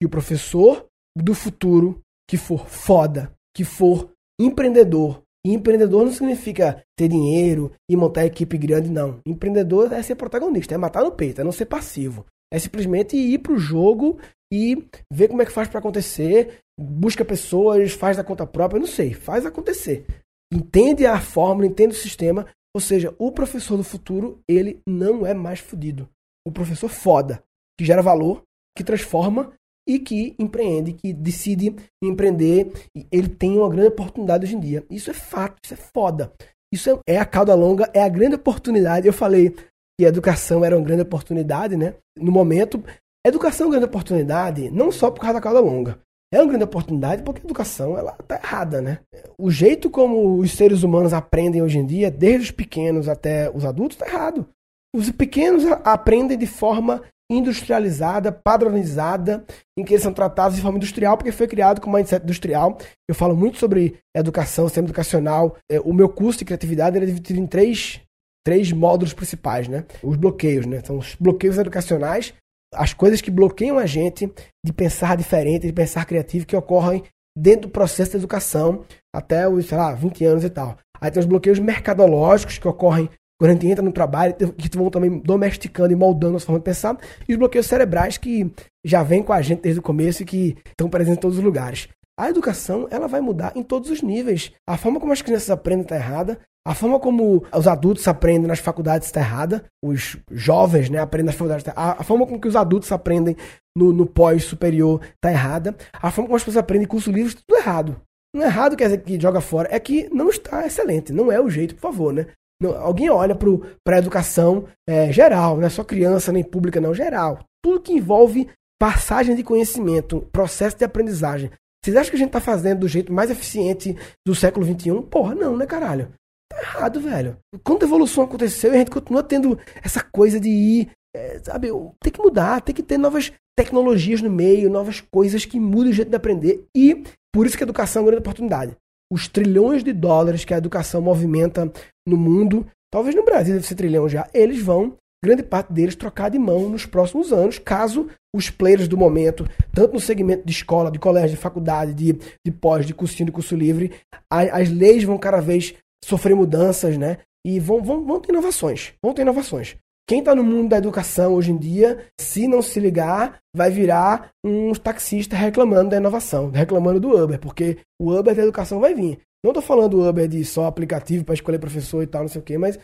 que 0.00 0.06
o 0.06 0.10
professor 0.10 0.86
do 1.16 1.34
futuro 1.34 2.00
que 2.28 2.36
for 2.36 2.68
foda, 2.68 3.32
que 3.54 3.64
for 3.64 4.10
empreendedor. 4.40 5.22
E 5.46 5.52
empreendedor 5.52 6.04
não 6.04 6.12
significa 6.12 6.82
ter 6.96 7.08
dinheiro 7.08 7.72
e 7.88 7.96
montar 7.96 8.26
equipe 8.26 8.58
grande, 8.58 8.90
não. 8.90 9.20
Empreendedor 9.26 9.92
é 9.92 10.02
ser 10.02 10.16
protagonista, 10.16 10.74
é 10.74 10.78
matar 10.78 11.02
no 11.02 11.12
peito, 11.12 11.40
é 11.40 11.44
não 11.44 11.52
ser 11.52 11.66
passivo. 11.66 12.26
É 12.52 12.58
simplesmente 12.58 13.16
ir 13.16 13.38
pro 13.38 13.58
jogo 13.58 14.18
e 14.52 14.84
ver 15.12 15.28
como 15.28 15.42
é 15.42 15.44
que 15.44 15.52
faz 15.52 15.68
para 15.68 15.78
acontecer, 15.78 16.60
busca 16.78 17.24
pessoas, 17.24 17.92
faz 17.92 18.16
da 18.16 18.24
conta 18.24 18.46
própria, 18.46 18.80
não 18.80 18.86
sei, 18.86 19.12
faz 19.12 19.44
acontecer. 19.44 20.06
Entende 20.52 21.04
a 21.04 21.20
fórmula, 21.20 21.66
entende 21.66 21.94
o 21.94 21.98
sistema, 21.98 22.46
ou 22.74 22.80
seja, 22.80 23.14
o 23.18 23.30
professor 23.30 23.76
do 23.76 23.84
futuro, 23.84 24.40
ele 24.48 24.80
não 24.88 25.26
é 25.26 25.34
mais 25.34 25.60
fodido. 25.60 26.08
O 26.46 26.52
professor 26.52 26.88
foda, 26.88 27.42
que 27.78 27.84
gera 27.84 28.00
valor, 28.00 28.42
que 28.76 28.82
transforma 28.82 29.52
e 29.86 29.98
que 29.98 30.34
empreende, 30.38 30.92
que 30.92 31.12
decide 31.12 31.74
empreender, 32.02 32.70
ele 33.10 33.28
tem 33.28 33.58
uma 33.58 33.68
grande 33.68 33.88
oportunidade 33.88 34.44
hoje 34.44 34.56
em 34.56 34.60
dia. 34.60 34.86
Isso 34.90 35.10
é 35.10 35.14
fato, 35.14 35.58
isso 35.64 35.74
é 35.74 35.76
foda. 35.76 36.32
Isso 36.72 36.90
é, 36.90 37.14
é 37.14 37.18
a 37.18 37.24
cauda 37.24 37.54
longa, 37.54 37.90
é 37.94 38.02
a 38.02 38.08
grande 38.08 38.36
oportunidade. 38.36 39.06
Eu 39.06 39.12
falei 39.12 39.54
que 39.98 40.06
a 40.06 40.08
educação 40.08 40.64
era 40.64 40.76
uma 40.76 40.84
grande 40.84 41.02
oportunidade, 41.02 41.76
né? 41.76 41.94
No 42.16 42.30
momento, 42.30 42.82
educação 43.26 43.64
é 43.64 43.66
uma 43.66 43.72
grande 43.72 43.86
oportunidade, 43.86 44.70
não 44.70 44.92
só 44.92 45.10
por 45.10 45.20
causa 45.20 45.34
da 45.34 45.40
cauda 45.40 45.60
longa. 45.60 45.98
É 46.32 46.38
uma 46.40 46.48
grande 46.48 46.64
oportunidade 46.64 47.22
porque 47.22 47.40
a 47.40 47.44
educação 47.44 47.96
ela 47.96 48.12
tá 48.12 48.36
errada, 48.36 48.80
né? 48.80 48.98
O 49.38 49.50
jeito 49.50 49.90
como 49.90 50.38
os 50.38 50.52
seres 50.52 50.82
humanos 50.82 51.12
aprendem 51.12 51.62
hoje 51.62 51.78
em 51.78 51.86
dia, 51.86 52.10
desde 52.10 52.44
os 52.44 52.50
pequenos 52.50 53.08
até 53.08 53.50
os 53.50 53.64
adultos, 53.64 53.96
tá 53.96 54.06
errado. 54.06 54.46
Os 54.94 55.10
pequenos 55.10 55.64
aprendem 55.84 56.36
de 56.36 56.46
forma 56.46 57.02
industrializada, 57.30 58.32
padronizada, 58.32 59.44
em 59.78 59.84
que 59.84 59.94
eles 59.94 60.02
são 60.02 60.12
tratados 60.12 60.56
de 60.56 60.62
forma 60.62 60.78
industrial, 60.78 61.16
porque 61.16 61.32
foi 61.32 61.46
criado 61.46 61.80
com 61.80 61.90
mindset 61.90 62.22
industrial. 62.22 62.78
Eu 63.08 63.14
falo 63.14 63.36
muito 63.36 63.58
sobre 63.58 63.98
educação, 64.16 64.66
sistema 64.66 64.86
educacional. 64.86 65.56
É, 65.70 65.78
o 65.80 65.92
meu 65.92 66.08
curso 66.08 66.38
de 66.38 66.44
criatividade 66.46 66.96
é 66.96 67.00
dividido 67.00 67.38
em 67.38 67.46
três, 67.46 68.00
três 68.48 68.72
módulos 68.72 69.12
principais, 69.12 69.68
né? 69.68 69.84
Os 70.02 70.16
bloqueios, 70.16 70.64
né? 70.64 70.80
São 70.82 70.96
os 70.96 71.14
bloqueios 71.20 71.58
educacionais, 71.58 72.32
as 72.74 72.94
coisas 72.94 73.20
que 73.20 73.30
bloqueiam 73.30 73.78
a 73.78 73.84
gente 73.84 74.32
de 74.64 74.72
pensar 74.72 75.18
diferente, 75.18 75.66
de 75.66 75.72
pensar 75.72 76.06
criativo, 76.06 76.46
que 76.46 76.56
ocorrem 76.56 77.02
dentro 77.36 77.68
do 77.68 77.68
processo 77.68 78.12
de 78.12 78.16
educação 78.16 78.86
até 79.14 79.46
os, 79.46 79.66
sei 79.66 79.76
lá, 79.76 79.92
20 79.92 80.24
anos 80.24 80.44
e 80.44 80.48
tal. 80.48 80.78
Aí 80.98 81.10
tem 81.10 81.20
os 81.20 81.26
bloqueios 81.26 81.58
mercadológicos 81.58 82.56
que 82.56 82.66
ocorrem 82.66 83.10
quando 83.38 83.50
a 83.50 83.52
gente 83.52 83.66
entra 83.66 83.84
no 83.84 83.92
trabalho, 83.92 84.34
que 84.34 84.78
vão 84.78 84.88
também 84.88 85.18
domesticando 85.18 85.92
e 85.92 85.96
moldando 85.96 86.38
a 86.38 86.40
forma 86.40 86.58
de 86.58 86.64
pensar, 86.64 86.96
e 87.28 87.32
os 87.34 87.38
bloqueios 87.38 87.66
cerebrais 87.66 88.16
que 88.16 88.50
já 88.82 89.02
vêm 89.02 89.22
com 89.22 89.34
a 89.34 89.42
gente 89.42 89.60
desde 89.60 89.78
o 89.78 89.82
começo 89.82 90.22
e 90.22 90.24
que 90.24 90.56
estão 90.70 90.88
presentes 90.88 91.18
em 91.18 91.20
todos 91.20 91.36
os 91.36 91.44
lugares. 91.44 91.86
A 92.18 92.28
educação 92.28 92.88
ela 92.90 93.06
vai 93.06 93.20
mudar 93.20 93.52
em 93.54 93.62
todos 93.62 93.90
os 93.90 94.02
níveis. 94.02 94.50
A 94.66 94.76
forma 94.76 94.98
como 94.98 95.12
as 95.12 95.22
crianças 95.22 95.50
aprendem 95.50 95.82
está 95.82 95.94
errada, 95.94 96.40
a 96.66 96.74
forma 96.74 96.98
como 96.98 97.44
os 97.54 97.68
adultos 97.68 98.08
aprendem 98.08 98.48
nas 98.48 98.58
faculdades 98.58 99.06
está 99.06 99.20
errada, 99.20 99.64
os 99.82 100.18
jovens 100.30 100.90
né, 100.90 100.98
aprendem 100.98 101.26
nas 101.26 101.36
faculdades 101.36 101.66
está 101.66 101.80
errada, 101.80 102.00
a 102.00 102.02
forma 102.02 102.26
como 102.26 102.40
que 102.40 102.48
os 102.48 102.56
adultos 102.56 102.90
aprendem 102.90 103.36
no, 103.76 103.92
no 103.92 104.04
pós-superior 104.04 105.00
está 105.14 105.30
errada, 105.30 105.76
a 105.92 106.10
forma 106.10 106.26
como 106.26 106.36
as 106.36 106.42
pessoas 106.42 106.56
aprendem 106.56 106.84
em 106.84 106.88
curso 106.88 107.12
livre 107.12 107.28
está 107.28 107.42
tudo 107.46 107.58
errado. 107.58 108.00
Não 108.34 108.42
é 108.42 108.46
errado 108.46 108.76
quer 108.76 108.84
dizer 108.84 108.98
que 108.98 109.20
joga 109.20 109.40
fora, 109.40 109.68
é 109.70 109.78
que 109.78 110.08
não 110.12 110.28
está 110.28 110.66
excelente, 110.66 111.12
não 111.12 111.30
é 111.30 111.40
o 111.40 111.48
jeito, 111.48 111.76
por 111.76 111.82
favor, 111.82 112.12
né? 112.12 112.26
Não, 112.60 112.76
alguém 112.76 113.08
olha 113.08 113.36
para 113.36 113.96
a 113.96 113.98
educação 113.98 114.66
é, 114.88 115.12
geral, 115.12 115.56
não 115.56 115.66
é 115.66 115.70
só 115.70 115.84
criança 115.84 116.32
nem 116.32 116.42
pública, 116.42 116.80
não, 116.80 116.92
geral. 116.92 117.38
Tudo 117.64 117.80
que 117.80 117.92
envolve 117.92 118.48
passagem 118.78 119.36
de 119.36 119.44
conhecimento, 119.44 120.28
processo 120.32 120.76
de 120.76 120.84
aprendizagem. 120.84 121.50
Vocês 121.88 121.96
acham 121.96 122.10
que 122.10 122.16
a 122.16 122.18
gente 122.18 122.28
está 122.28 122.40
fazendo 122.40 122.80
do 122.80 122.88
jeito 122.88 123.12
mais 123.12 123.30
eficiente 123.30 123.96
do 124.26 124.34
século 124.34 124.66
XXI? 124.66 125.02
Porra, 125.02 125.34
não, 125.34 125.56
né, 125.56 125.66
caralho? 125.66 126.12
Tá 126.50 126.60
errado, 126.60 127.00
velho. 127.00 127.36
Quanta 127.64 127.86
evolução 127.86 128.24
aconteceu 128.24 128.72
a 128.72 128.76
gente 128.76 128.90
continua 128.90 129.22
tendo 129.22 129.58
essa 129.82 130.02
coisa 130.02 130.38
de 130.38 130.48
ir, 130.48 130.90
é, 131.14 131.38
sabe, 131.38 131.68
tem 132.02 132.12
que 132.12 132.20
mudar, 132.20 132.60
tem 132.60 132.74
que 132.74 132.82
ter 132.82 132.98
novas 132.98 133.32
tecnologias 133.56 134.20
no 134.20 134.30
meio, 134.30 134.70
novas 134.70 135.00
coisas 135.00 135.44
que 135.44 135.58
mudem 135.58 135.90
o 135.90 135.94
jeito 135.94 136.10
de 136.10 136.16
aprender. 136.16 136.64
E 136.76 137.04
por 137.32 137.46
isso 137.46 137.56
que 137.56 137.62
a 137.62 137.66
educação 137.66 138.00
é 138.00 138.04
uma 138.04 138.10
grande 138.10 138.20
oportunidade 138.20 138.76
os 139.10 139.26
trilhões 139.26 139.82
de 139.82 139.92
dólares 139.92 140.44
que 140.44 140.52
a 140.52 140.58
educação 140.58 141.00
movimenta 141.00 141.72
no 142.06 142.16
mundo, 142.16 142.66
talvez 142.92 143.14
no 143.14 143.24
Brasil 143.24 143.54
deve 143.54 143.66
ser 143.66 143.74
trilhão 143.74 144.08
já, 144.08 144.28
eles 144.34 144.62
vão, 144.62 144.96
grande 145.22 145.42
parte 145.42 145.72
deles, 145.72 145.96
trocar 145.96 146.28
de 146.28 146.38
mão 146.38 146.68
nos 146.68 146.86
próximos 146.86 147.32
anos, 147.32 147.58
caso 147.58 148.08
os 148.34 148.50
players 148.50 148.86
do 148.86 148.96
momento, 148.96 149.46
tanto 149.72 149.94
no 149.94 150.00
segmento 150.00 150.46
de 150.46 150.52
escola, 150.52 150.90
de 150.90 150.98
colégio, 150.98 151.30
de 151.30 151.36
faculdade, 151.36 151.94
de, 151.94 152.12
de 152.44 152.52
pós, 152.52 152.86
de 152.86 152.94
cursinho, 152.94 153.26
de 153.26 153.32
curso 153.32 153.56
livre, 153.56 153.92
as, 154.30 154.48
as 154.52 154.70
leis 154.70 155.04
vão 155.04 155.18
cada 155.18 155.40
vez 155.40 155.74
sofrer 156.04 156.34
mudanças, 156.34 156.96
né? 156.96 157.18
E 157.44 157.58
vão, 157.58 157.82
vão, 157.82 158.04
vão 158.04 158.20
ter 158.20 158.32
inovações. 158.32 158.92
Vão 159.02 159.14
ter 159.14 159.22
inovações. 159.22 159.76
Quem 160.08 160.20
está 160.20 160.34
no 160.34 160.42
mundo 160.42 160.70
da 160.70 160.78
educação 160.78 161.34
hoje 161.34 161.52
em 161.52 161.58
dia, 161.58 162.06
se 162.18 162.48
não 162.48 162.62
se 162.62 162.80
ligar, 162.80 163.40
vai 163.54 163.70
virar 163.70 164.30
um 164.42 164.72
taxista 164.72 165.36
reclamando 165.36 165.90
da 165.90 165.98
inovação, 165.98 166.50
reclamando 166.50 166.98
do 166.98 167.10
Uber, 167.10 167.38
porque 167.38 167.76
o 168.00 168.10
Uber 168.10 168.34
da 168.34 168.42
educação 168.42 168.80
vai 168.80 168.94
vir. 168.94 169.18
Não 169.44 169.50
estou 169.50 169.62
falando 169.62 169.90
do 169.90 170.08
Uber 170.08 170.26
de 170.26 170.42
só 170.46 170.64
aplicativo 170.64 171.24
para 171.24 171.34
escolher 171.34 171.58
professor 171.58 172.02
e 172.02 172.06
tal, 172.06 172.22
não 172.22 172.28
sei 172.28 172.40
o 172.40 172.44
quê, 172.44 172.56
mas 172.56 172.78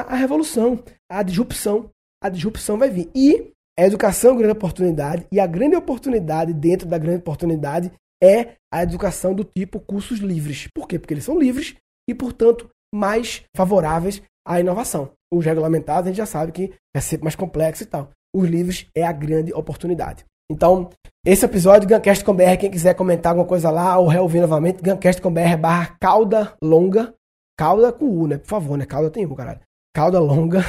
a, 0.00 0.14
a, 0.14 0.16
revolução, 0.16 0.82
a 1.10 1.22
disrupção, 1.22 1.90
a 2.22 2.28
disrupção 2.28 2.78
vai 2.78 2.90
vir. 2.90 3.10
E 3.14 3.52
a 3.78 3.84
educação 3.84 4.30
é 4.30 4.32
uma 4.32 4.38
grande 4.38 4.52
oportunidade, 4.52 5.26
e 5.30 5.38
a 5.38 5.46
grande 5.46 5.76
oportunidade 5.76 6.52
dentro 6.52 6.88
da 6.88 6.98
grande 6.98 7.18
oportunidade 7.18 7.92
é 8.22 8.56
a 8.72 8.82
educação 8.82 9.34
do 9.34 9.44
tipo 9.44 9.78
cursos 9.78 10.18
livres. 10.18 10.68
Por 10.74 10.88
quê? 10.88 10.98
Porque 10.98 11.14
eles 11.14 11.24
são 11.24 11.38
livres 11.38 11.76
e, 12.08 12.14
portanto, 12.14 12.68
mais 12.92 13.44
favoráveis 13.54 14.20
à 14.46 14.58
inovação 14.58 15.12
os 15.30 15.44
regulamentados, 15.44 16.06
a 16.06 16.10
gente 16.10 16.16
já 16.16 16.26
sabe 16.26 16.52
que 16.52 16.72
é 16.94 17.00
sempre 17.00 17.24
mais 17.24 17.36
complexo 17.36 17.82
e 17.82 17.86
tal. 17.86 18.10
Os 18.34 18.48
livros 18.48 18.86
é 18.94 19.04
a 19.04 19.12
grande 19.12 19.52
oportunidade. 19.52 20.24
Então, 20.50 20.88
esse 21.26 21.44
episódio, 21.44 21.88
Guncast 21.88 22.24
com 22.24 22.34
BR, 22.34 22.56
quem 22.58 22.70
quiser 22.70 22.94
comentar 22.94 23.32
alguma 23.32 23.46
coisa 23.46 23.70
lá 23.70 23.98
ou 23.98 24.06
reouvir 24.06 24.40
novamente, 24.40 24.82
Guncast 24.82 25.20
com 25.20 25.32
BR 25.32 25.56
barra 25.60 25.96
cauda 26.00 26.54
longa, 26.62 27.14
cauda 27.58 27.92
com 27.92 28.06
U, 28.06 28.26
né? 28.26 28.38
Por 28.38 28.48
favor, 28.48 28.78
né? 28.78 28.86
Cauda 28.86 29.10
tem 29.10 29.26
U, 29.26 29.34
caralho. 29.34 29.60
Cauda 29.98 30.20
longa, 30.20 30.64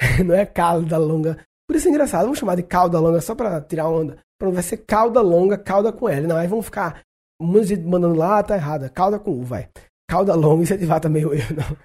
não 0.24 0.34
é 0.34 0.46
cauda 0.46 0.96
longa. 0.96 1.36
Por 1.68 1.76
isso 1.76 1.88
é 1.88 1.90
engraçado, 1.90 2.22
vamos 2.22 2.38
chamar 2.38 2.54
de 2.54 2.62
cauda 2.62 2.98
longa 2.98 3.20
só 3.20 3.34
pra 3.34 3.60
tirar 3.60 3.86
onda. 3.86 4.16
Pra 4.38 4.48
não 4.48 4.54
vai 4.54 4.62
ser 4.62 4.78
cauda 4.78 5.20
longa, 5.20 5.58
cauda 5.58 5.92
com 5.92 6.08
L. 6.08 6.26
Não, 6.26 6.38
aí 6.38 6.48
vamos 6.48 6.64
ficar 6.64 7.02
mandando 7.38 8.14
lá, 8.14 8.42
tá 8.42 8.56
errado. 8.56 8.88
Cauda 8.88 9.18
com 9.18 9.32
U, 9.32 9.42
vai. 9.42 9.68
Cauda 10.08 10.34
longa, 10.34 10.62
incentivar 10.62 11.00
também 11.00 11.22
o 11.26 11.34
erro, 11.34 11.54
não. 11.54 11.76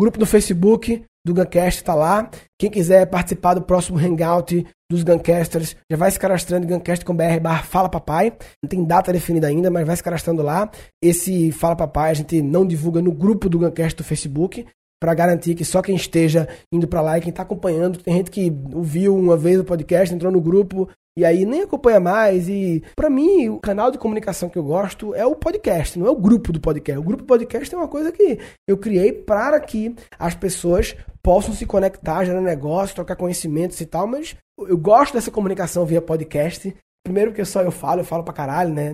Grupo 0.00 0.18
do 0.18 0.24
Facebook, 0.24 1.04
do 1.26 1.34
Guncast 1.34 1.82
está 1.82 1.94
lá. 1.94 2.30
Quem 2.58 2.70
quiser 2.70 3.04
participar 3.04 3.52
do 3.52 3.60
próximo 3.60 3.98
Hangout 3.98 4.66
dos 4.90 5.02
Guncasters, 5.02 5.76
já 5.90 5.98
vai 5.98 6.10
se 6.10 6.18
cadastrando 6.18 6.66
em 6.66 6.78
BR 6.78 7.40
barra 7.42 7.62
Fala 7.62 7.90
Papai. 7.90 8.32
Não 8.62 8.68
tem 8.68 8.82
data 8.82 9.12
definida 9.12 9.46
ainda, 9.46 9.70
mas 9.70 9.86
vai 9.86 9.94
se 9.94 10.02
cadastrando 10.02 10.42
lá. 10.42 10.70
Esse 11.04 11.52
Fala 11.52 11.76
Papai 11.76 12.10
a 12.10 12.14
gente 12.14 12.40
não 12.40 12.66
divulga 12.66 13.02
no 13.02 13.12
grupo 13.12 13.46
do 13.46 13.58
Guncast 13.58 13.94
do 13.94 14.04
Facebook, 14.04 14.66
para 15.00 15.14
garantir 15.14 15.54
que 15.54 15.64
só 15.64 15.80
quem 15.80 15.96
esteja 15.96 16.46
indo 16.70 16.86
para 16.86 17.00
lá 17.00 17.16
e 17.16 17.20
quem 17.20 17.30
está 17.30 17.42
acompanhando, 17.42 17.98
tem 17.98 18.14
gente 18.14 18.30
que 18.30 18.52
ouviu 18.74 19.16
uma 19.16 19.36
vez 19.36 19.58
o 19.58 19.64
podcast, 19.64 20.14
entrou 20.14 20.30
no 20.30 20.40
grupo, 20.40 20.88
e 21.18 21.24
aí 21.24 21.44
nem 21.44 21.62
acompanha 21.62 21.98
mais. 21.98 22.48
E 22.48 22.82
para 22.94 23.10
mim, 23.10 23.48
o 23.48 23.58
canal 23.58 23.90
de 23.90 23.98
comunicação 23.98 24.48
que 24.48 24.58
eu 24.58 24.62
gosto 24.62 25.14
é 25.14 25.24
o 25.26 25.34
podcast, 25.34 25.98
não 25.98 26.06
é 26.06 26.10
o 26.10 26.16
grupo 26.16 26.52
do 26.52 26.60
podcast. 26.60 26.98
O 26.98 27.04
grupo 27.04 27.24
podcast 27.24 27.74
é 27.74 27.78
uma 27.78 27.88
coisa 27.88 28.12
que 28.12 28.38
eu 28.68 28.76
criei 28.76 29.12
para 29.12 29.58
que 29.58 29.94
as 30.18 30.34
pessoas 30.34 30.94
possam 31.22 31.54
se 31.54 31.66
conectar, 31.66 32.24
gerar 32.24 32.40
negócio, 32.40 32.94
trocar 32.94 33.16
conhecimentos 33.16 33.80
e 33.80 33.86
tal, 33.86 34.06
mas 34.06 34.36
eu 34.58 34.78
gosto 34.78 35.14
dessa 35.14 35.30
comunicação 35.30 35.84
via 35.84 36.00
podcast. 36.00 36.74
Primeiro 37.04 37.30
porque 37.30 37.44
só 37.44 37.62
eu 37.62 37.70
falo, 37.70 38.00
eu 38.00 38.04
falo 38.04 38.22
pra 38.22 38.34
caralho, 38.34 38.72
né? 38.72 38.92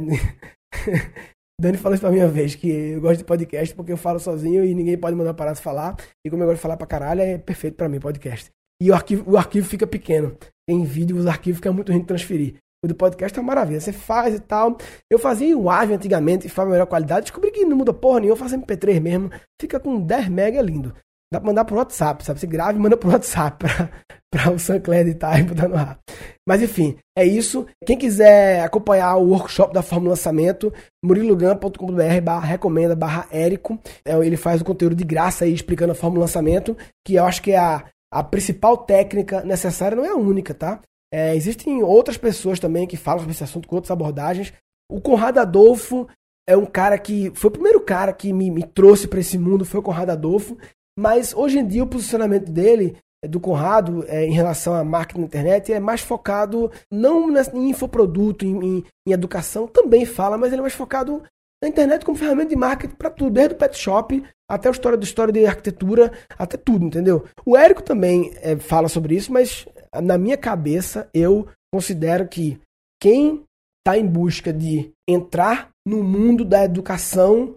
Dani 1.60 1.78
falou 1.78 1.94
isso 1.94 2.02
pra 2.02 2.10
minha 2.10 2.28
vez, 2.28 2.54
que 2.54 2.68
eu 2.68 3.00
gosto 3.00 3.18
de 3.18 3.24
podcast 3.24 3.74
porque 3.74 3.90
eu 3.90 3.96
falo 3.96 4.18
sozinho 4.18 4.62
e 4.62 4.74
ninguém 4.74 4.98
pode 4.98 5.16
mandar 5.16 5.32
parar 5.32 5.54
de 5.54 5.60
falar. 5.62 5.96
E 6.24 6.30
como 6.30 6.42
eu 6.42 6.46
gosto 6.46 6.56
de 6.56 6.62
falar 6.62 6.76
pra 6.76 6.86
caralho, 6.86 7.22
é 7.22 7.38
perfeito 7.38 7.76
para 7.76 7.88
mim 7.88 7.98
podcast. 7.98 8.50
E 8.80 8.90
o 8.90 8.94
arquivo, 8.94 9.30
o 9.30 9.36
arquivo 9.38 9.66
fica 9.66 9.86
pequeno. 9.86 10.36
Em 10.68 10.84
vídeo, 10.84 11.16
os 11.16 11.26
arquivos 11.26 11.58
ficam 11.58 11.72
muito 11.72 11.90
ruim 11.90 12.00
de 12.02 12.06
transferir. 12.06 12.56
O 12.84 12.88
do 12.88 12.94
podcast 12.94 13.38
é 13.38 13.40
uma 13.40 13.46
maravilha. 13.46 13.80
Você 13.80 13.92
faz 13.92 14.34
e 14.34 14.40
tal. 14.40 14.76
Eu 15.10 15.18
fazia 15.18 15.56
o 15.56 15.70
AVE 15.70 15.94
antigamente 15.94 16.46
e 16.46 16.50
faz 16.50 16.68
melhor 16.68 16.86
qualidade. 16.86 17.22
Descobri 17.22 17.50
que 17.50 17.64
não 17.64 17.76
muda 17.76 17.94
porra 17.94 18.20
nenhuma. 18.20 18.34
Eu 18.34 18.36
faço 18.36 18.54
MP3 18.54 19.00
mesmo. 19.00 19.30
Fica 19.58 19.80
com 19.80 19.98
10 19.98 20.28
mega, 20.28 20.58
é 20.58 20.62
lindo. 20.62 20.94
Dá 21.32 21.40
pra 21.40 21.48
mandar 21.48 21.64
pro 21.64 21.76
WhatsApp, 21.76 22.22
sabe? 22.22 22.38
Você 22.38 22.46
grava 22.46 22.74
e 22.74 22.80
manda 22.80 22.96
pro 22.98 23.10
WhatsApp 23.10 23.56
pra, 23.58 23.90
pra 24.36 24.52
o 24.52 24.58
Sancler 24.58 25.00
editar 25.00 25.40
e 25.40 25.44
botar 25.44 25.66
no 25.66 25.76
ar. 25.76 25.98
Mas 26.46 26.62
enfim, 26.62 26.96
é 27.16 27.24
isso. 27.24 27.66
Quem 27.86 27.96
quiser 27.96 28.62
acompanhar 28.62 29.16
o 29.16 29.30
workshop 29.30 29.72
da 29.72 29.82
Fórmula 29.82 30.10
Lançamento, 30.10 30.72
murilogan.com.br 31.02 32.20
barra 32.22 32.46
recomenda 32.46 32.94
barra 32.94 33.26
Érico. 33.30 33.78
É, 34.04 34.14
ele 34.18 34.36
faz 34.36 34.60
o 34.60 34.64
conteúdo 34.64 34.94
de 34.94 35.04
graça 35.04 35.44
aí 35.44 35.54
explicando 35.54 35.92
a 35.92 35.94
Fórmula 35.94 36.22
Lançamento, 36.22 36.76
que 37.04 37.14
eu 37.14 37.24
acho 37.24 37.42
que 37.42 37.52
é 37.52 37.58
a, 37.58 37.84
a 38.12 38.22
principal 38.22 38.76
técnica 38.76 39.42
necessária, 39.42 39.96
não 39.96 40.04
é 40.04 40.10
a 40.10 40.16
única, 40.16 40.52
tá? 40.52 40.80
É, 41.12 41.34
existem 41.34 41.82
outras 41.82 42.18
pessoas 42.18 42.60
também 42.60 42.86
que 42.86 42.96
falam 42.96 43.20
sobre 43.20 43.32
esse 43.32 43.44
assunto 43.44 43.66
com 43.66 43.76
outras 43.76 43.90
abordagens. 43.90 44.52
O 44.90 45.00
Conrado 45.00 45.38
Adolfo 45.38 46.06
é 46.48 46.56
um 46.56 46.66
cara 46.66 46.98
que 46.98 47.32
foi 47.34 47.48
o 47.48 47.52
primeiro 47.52 47.80
cara 47.80 48.12
que 48.12 48.32
me, 48.32 48.50
me 48.50 48.62
trouxe 48.62 49.08
para 49.08 49.20
esse 49.20 49.38
mundo, 49.38 49.64
foi 49.64 49.80
o 49.80 49.82
Conrado 49.82 50.10
Adolfo. 50.10 50.58
Mas 50.98 51.34
hoje 51.34 51.58
em 51.58 51.66
dia 51.66 51.82
o 51.82 51.86
posicionamento 51.86 52.50
dele, 52.50 52.96
do 53.26 53.40
Conrado, 53.40 54.04
é, 54.08 54.24
em 54.24 54.32
relação 54.32 54.74
à 54.74 54.84
marketing 54.84 55.20
na 55.20 55.26
internet, 55.26 55.72
é 55.72 55.80
mais 55.80 56.00
focado 56.00 56.70
não 56.90 57.30
em 57.30 57.70
infoproduto, 57.70 58.44
em, 58.44 58.78
em, 58.78 58.84
em 59.06 59.12
educação, 59.12 59.66
também 59.66 60.04
fala, 60.04 60.36
mas 60.38 60.52
ele 60.52 60.60
é 60.60 60.62
mais 60.62 60.74
focado 60.74 61.22
na 61.62 61.68
internet 61.68 62.04
como 62.04 62.18
ferramenta 62.18 62.50
de 62.50 62.56
marketing 62.56 62.94
para 62.94 63.10
tudo, 63.10 63.30
desde 63.30 63.54
o 63.54 63.58
pet 63.58 63.76
shop 63.76 64.22
até 64.48 64.68
a 64.68 64.72
história 64.72 64.96
do 64.96 65.04
história 65.04 65.32
de 65.32 65.44
arquitetura, 65.46 66.12
até 66.38 66.56
tudo, 66.56 66.84
entendeu? 66.84 67.24
O 67.44 67.56
Érico 67.56 67.82
também 67.82 68.32
é, 68.36 68.56
fala 68.56 68.88
sobre 68.88 69.14
isso, 69.16 69.32
mas 69.32 69.66
na 70.02 70.16
minha 70.18 70.36
cabeça 70.36 71.08
eu 71.12 71.48
considero 71.72 72.28
que 72.28 72.60
quem 73.00 73.44
está 73.80 73.98
em 73.98 74.06
busca 74.06 74.52
de 74.52 74.92
entrar 75.08 75.70
no 75.86 76.02
mundo 76.02 76.44
da 76.44 76.64
educação 76.64 77.56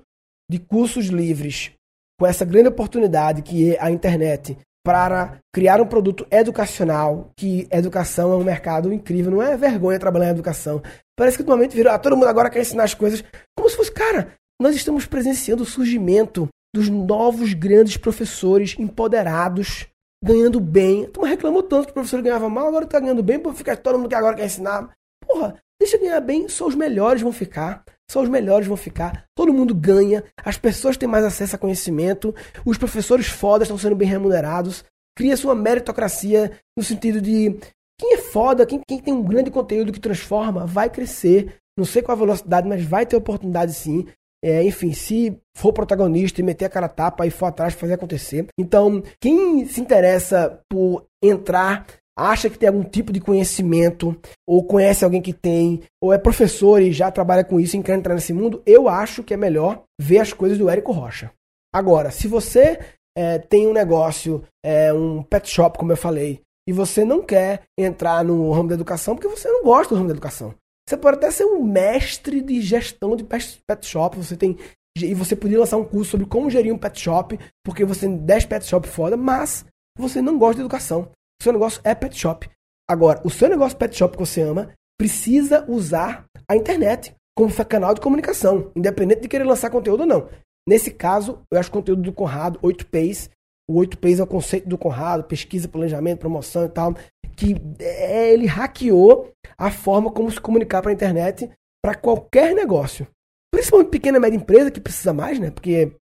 de 0.50 0.60
cursos 0.60 1.08
livres 1.08 1.72
com 2.20 2.26
essa 2.26 2.44
grande 2.44 2.70
oportunidade 2.70 3.42
que 3.42 3.74
é 3.74 3.82
a 3.82 3.90
internet 3.90 4.58
para 4.86 5.40
criar 5.54 5.82
um 5.82 5.86
produto 5.86 6.26
educacional, 6.32 7.32
que 7.38 7.68
educação 7.72 8.32
é 8.32 8.36
um 8.36 8.44
mercado 8.44 8.94
incrível, 8.94 9.32
não 9.32 9.42
é 9.42 9.56
vergonha 9.58 10.00
trabalhar 10.00 10.28
em 10.28 10.32
educação. 10.32 10.82
Parece 11.18 11.38
que 11.38 11.44
atualmente 11.44 11.76
virou, 11.76 11.92
ah, 11.92 12.00
todo 12.00 12.16
mundo 12.16 12.28
agora 12.28 12.50
quer 12.50 12.62
ensinar 12.62 12.84
as 12.84 12.94
coisas, 12.94 13.24
como 13.56 13.70
se 13.70 13.76
fosse, 13.76 13.92
cara, 13.92 14.34
nós 14.62 14.76
estamos 14.76 15.06
presenciando 15.06 15.64
o 15.64 15.66
surgimento 15.66 16.48
dos 16.74 16.90
novos 16.90 17.54
grandes 17.54 17.98
professores 17.98 18.76
empoderados, 18.78 19.88
ganhando 20.24 20.60
bem. 20.60 21.10
Tu 21.10 21.22
reclamou 21.22 21.64
tanto 21.64 21.86
que 21.86 21.92
o 21.92 21.94
professor 21.94 22.22
ganhava 22.22 22.50
mal, 22.50 22.68
agora 22.68 22.86
tá 22.86 23.00
ganhando 23.00 23.24
bem, 23.24 23.40
por 23.40 23.54
ficar 23.54 23.78
todo 23.78 23.98
mundo 23.98 24.10
que 24.10 24.16
agora 24.16 24.36
quer 24.36 24.46
ensinar. 24.46 24.92
Porra, 25.26 25.56
deixa 25.80 25.98
ganhar 25.98 26.20
bem, 26.22 26.48
só 26.48 26.68
os 26.68 26.76
melhores 26.76 27.22
vão 27.22 27.32
ficar. 27.32 27.84
Só 28.10 28.22
os 28.22 28.30
melhores 28.30 28.68
vão 28.68 28.76
ficar, 28.76 29.26
todo 29.36 29.54
mundo 29.54 29.76
ganha, 29.76 30.24
as 30.44 30.58
pessoas 30.58 30.98
têm 30.98 31.08
mais 31.08 31.24
acesso 31.24 31.56
a 31.56 31.60
conhecimento, 31.60 32.34
os 32.66 32.78
professores 32.78 33.28
fodas 33.28 33.68
estão 33.68 33.78
sendo 33.78 33.96
bem 33.96 34.08
remunerados, 34.08 34.84
cria-se 35.16 35.46
uma 35.46 35.54
meritocracia 35.54 36.52
no 36.76 36.84
sentido 36.84 37.22
de 37.22 37.60
quem 38.00 38.14
é 38.14 38.18
foda, 38.18 38.66
quem, 38.66 38.82
quem 38.88 39.00
tem 39.00 39.14
um 39.14 39.22
grande 39.22 39.52
conteúdo 39.52 39.92
que 39.92 40.00
transforma, 40.00 40.66
vai 40.66 40.90
crescer. 40.90 41.58
Não 41.78 41.86
sei 41.86 42.02
qual 42.02 42.16
a 42.16 42.20
velocidade, 42.20 42.68
mas 42.68 42.84
vai 42.84 43.06
ter 43.06 43.18
oportunidade 43.18 43.74
sim. 43.74 44.08
É, 44.42 44.64
enfim, 44.64 44.94
se 44.94 45.38
for 45.54 45.74
protagonista 45.74 46.40
e 46.40 46.44
meter 46.44 46.66
a 46.66 46.70
cara 46.70 46.86
a 46.86 46.90
tapa 46.90 47.28
e 47.28 47.30
for 47.30 47.48
atrás 47.48 47.74
fazer 47.74 47.94
acontecer. 47.94 48.48
Então, 48.58 49.04
quem 49.20 49.66
se 49.66 49.82
interessa 49.82 50.62
por 50.70 51.06
entrar 51.22 51.86
acha 52.20 52.50
que 52.50 52.58
tem 52.58 52.68
algum 52.68 52.84
tipo 52.84 53.12
de 53.14 53.20
conhecimento, 53.20 54.16
ou 54.48 54.64
conhece 54.64 55.06
alguém 55.06 55.22
que 55.22 55.34
tem, 55.34 55.82
ou 56.02 56.14
é 56.14 56.18
professor 56.18 56.82
e 56.82 56.92
já 56.92 57.12
trabalha 57.12 57.44
com 57.44 57.60
isso 57.60 57.78
e 57.78 57.84
quer 57.84 57.98
entrar 57.98 58.14
nesse 58.14 58.34
mundo, 58.34 58.62
eu 58.66 58.90
acho 58.90 59.24
que 59.24 59.34
é 59.34 59.38
melhor 59.38 59.84
ver 60.00 60.20
as 60.20 60.34
coisas 60.34 60.58
do 60.58 60.70
Érico 60.70 60.92
Rocha. 60.92 61.32
Agora, 61.74 62.12
se 62.12 62.28
você 62.28 62.80
é, 63.18 63.38
tem 63.38 63.68
um 63.68 63.74
negócio, 63.74 64.44
é, 64.64 64.92
um 64.94 65.24
pet 65.24 65.50
shop, 65.50 65.78
como 65.78 65.92
eu 65.92 65.98
falei, 65.98 66.42
e 66.68 66.74
você 66.74 67.04
não 67.06 67.24
quer 67.24 67.64
entrar 67.78 68.24
no 68.24 68.52
ramo 68.52 68.70
da 68.70 68.76
educação 68.76 69.16
porque 69.16 69.28
você 69.28 69.48
não 69.48 69.64
gosta 69.64 69.94
do 69.94 69.98
ramo 69.98 70.08
da 70.08 70.14
educação. 70.14 70.54
Você 70.88 70.98
pode 70.98 71.18
até 71.18 71.32
ser 71.32 71.46
um 71.46 71.64
mestre 71.64 72.42
de 72.42 72.62
gestão 72.62 73.16
de 73.16 73.24
pet 73.24 73.86
shop, 73.86 74.18
você 74.18 74.36
tem 74.36 74.58
e 74.98 75.14
você 75.14 75.36
poderia 75.36 75.60
lançar 75.60 75.78
um 75.78 75.86
curso 75.86 76.12
sobre 76.12 76.26
como 76.26 76.50
gerir 76.50 76.74
um 76.74 76.78
pet 76.78 77.00
shop, 77.00 77.40
porque 77.64 77.86
você 77.86 78.02
tem 78.02 78.18
10 78.18 78.46
pet 78.46 78.66
shop 78.66 78.88
foda, 78.88 79.16
mas 79.16 79.66
você 79.98 80.22
não 80.22 80.38
gosta 80.38 80.56
de 80.56 80.62
educação. 80.62 81.10
O 81.42 81.44
seu 81.44 81.54
negócio 81.54 81.82
é 81.84 81.96
pet 81.96 82.18
shop. 82.18 82.50
Agora, 82.90 83.22
o 83.24 83.30
seu 83.30 83.48
negócio 83.48 83.78
pet 83.78 83.96
shop 83.96 84.18
que 84.18 84.26
você 84.26 84.42
ama 84.42 84.74
precisa 85.00 85.66
usar 85.70 86.26
a 86.50 86.56
internet 86.56 87.16
como 87.38 87.54
canal 87.66 87.94
de 87.94 88.02
comunicação, 88.02 88.70
independente 88.76 89.22
de 89.22 89.30
querer 89.30 89.46
lançar 89.46 89.70
conteúdo 89.70 90.02
ou 90.02 90.06
não. 90.06 90.28
Nesse 90.68 90.92
caso, 90.92 91.42
eu 91.50 91.58
acho 91.58 91.70
o 91.70 91.74
conteúdo 91.74 92.02
do 92.02 92.12
Conrado 92.12 92.60
8Ps. 92.60 93.30
O 93.70 93.80
8Ps 93.80 94.20
é 94.20 94.24
o 94.24 94.28
conceito 94.28 94.68
do 94.68 94.78
Conrado, 94.78 95.24
pesquisa, 95.24 95.70
planejamento, 95.70 96.20
promoção 96.20 96.66
e 96.66 96.70
tal, 96.70 96.94
que 97.38 97.56
é, 97.80 98.34
ele 98.34 98.46
hackeou 98.46 99.32
a 99.58 99.72
forma 99.72 100.12
como 100.12 100.30
se 100.30 100.42
comunicar 100.42 100.82
para 100.82 100.92
a 100.92 100.94
internet 100.94 101.50
para 101.82 101.96
qualquer 101.96 102.54
negócio. 102.54 103.08
Principalmente 103.54 103.90
pequena 103.90 104.18
e 104.18 104.22
média 104.22 104.36
empresa 104.36 104.70
que 104.70 104.82
precisa 104.82 105.14
mais, 105.14 105.40
né? 105.40 105.50
Porque 105.50 105.96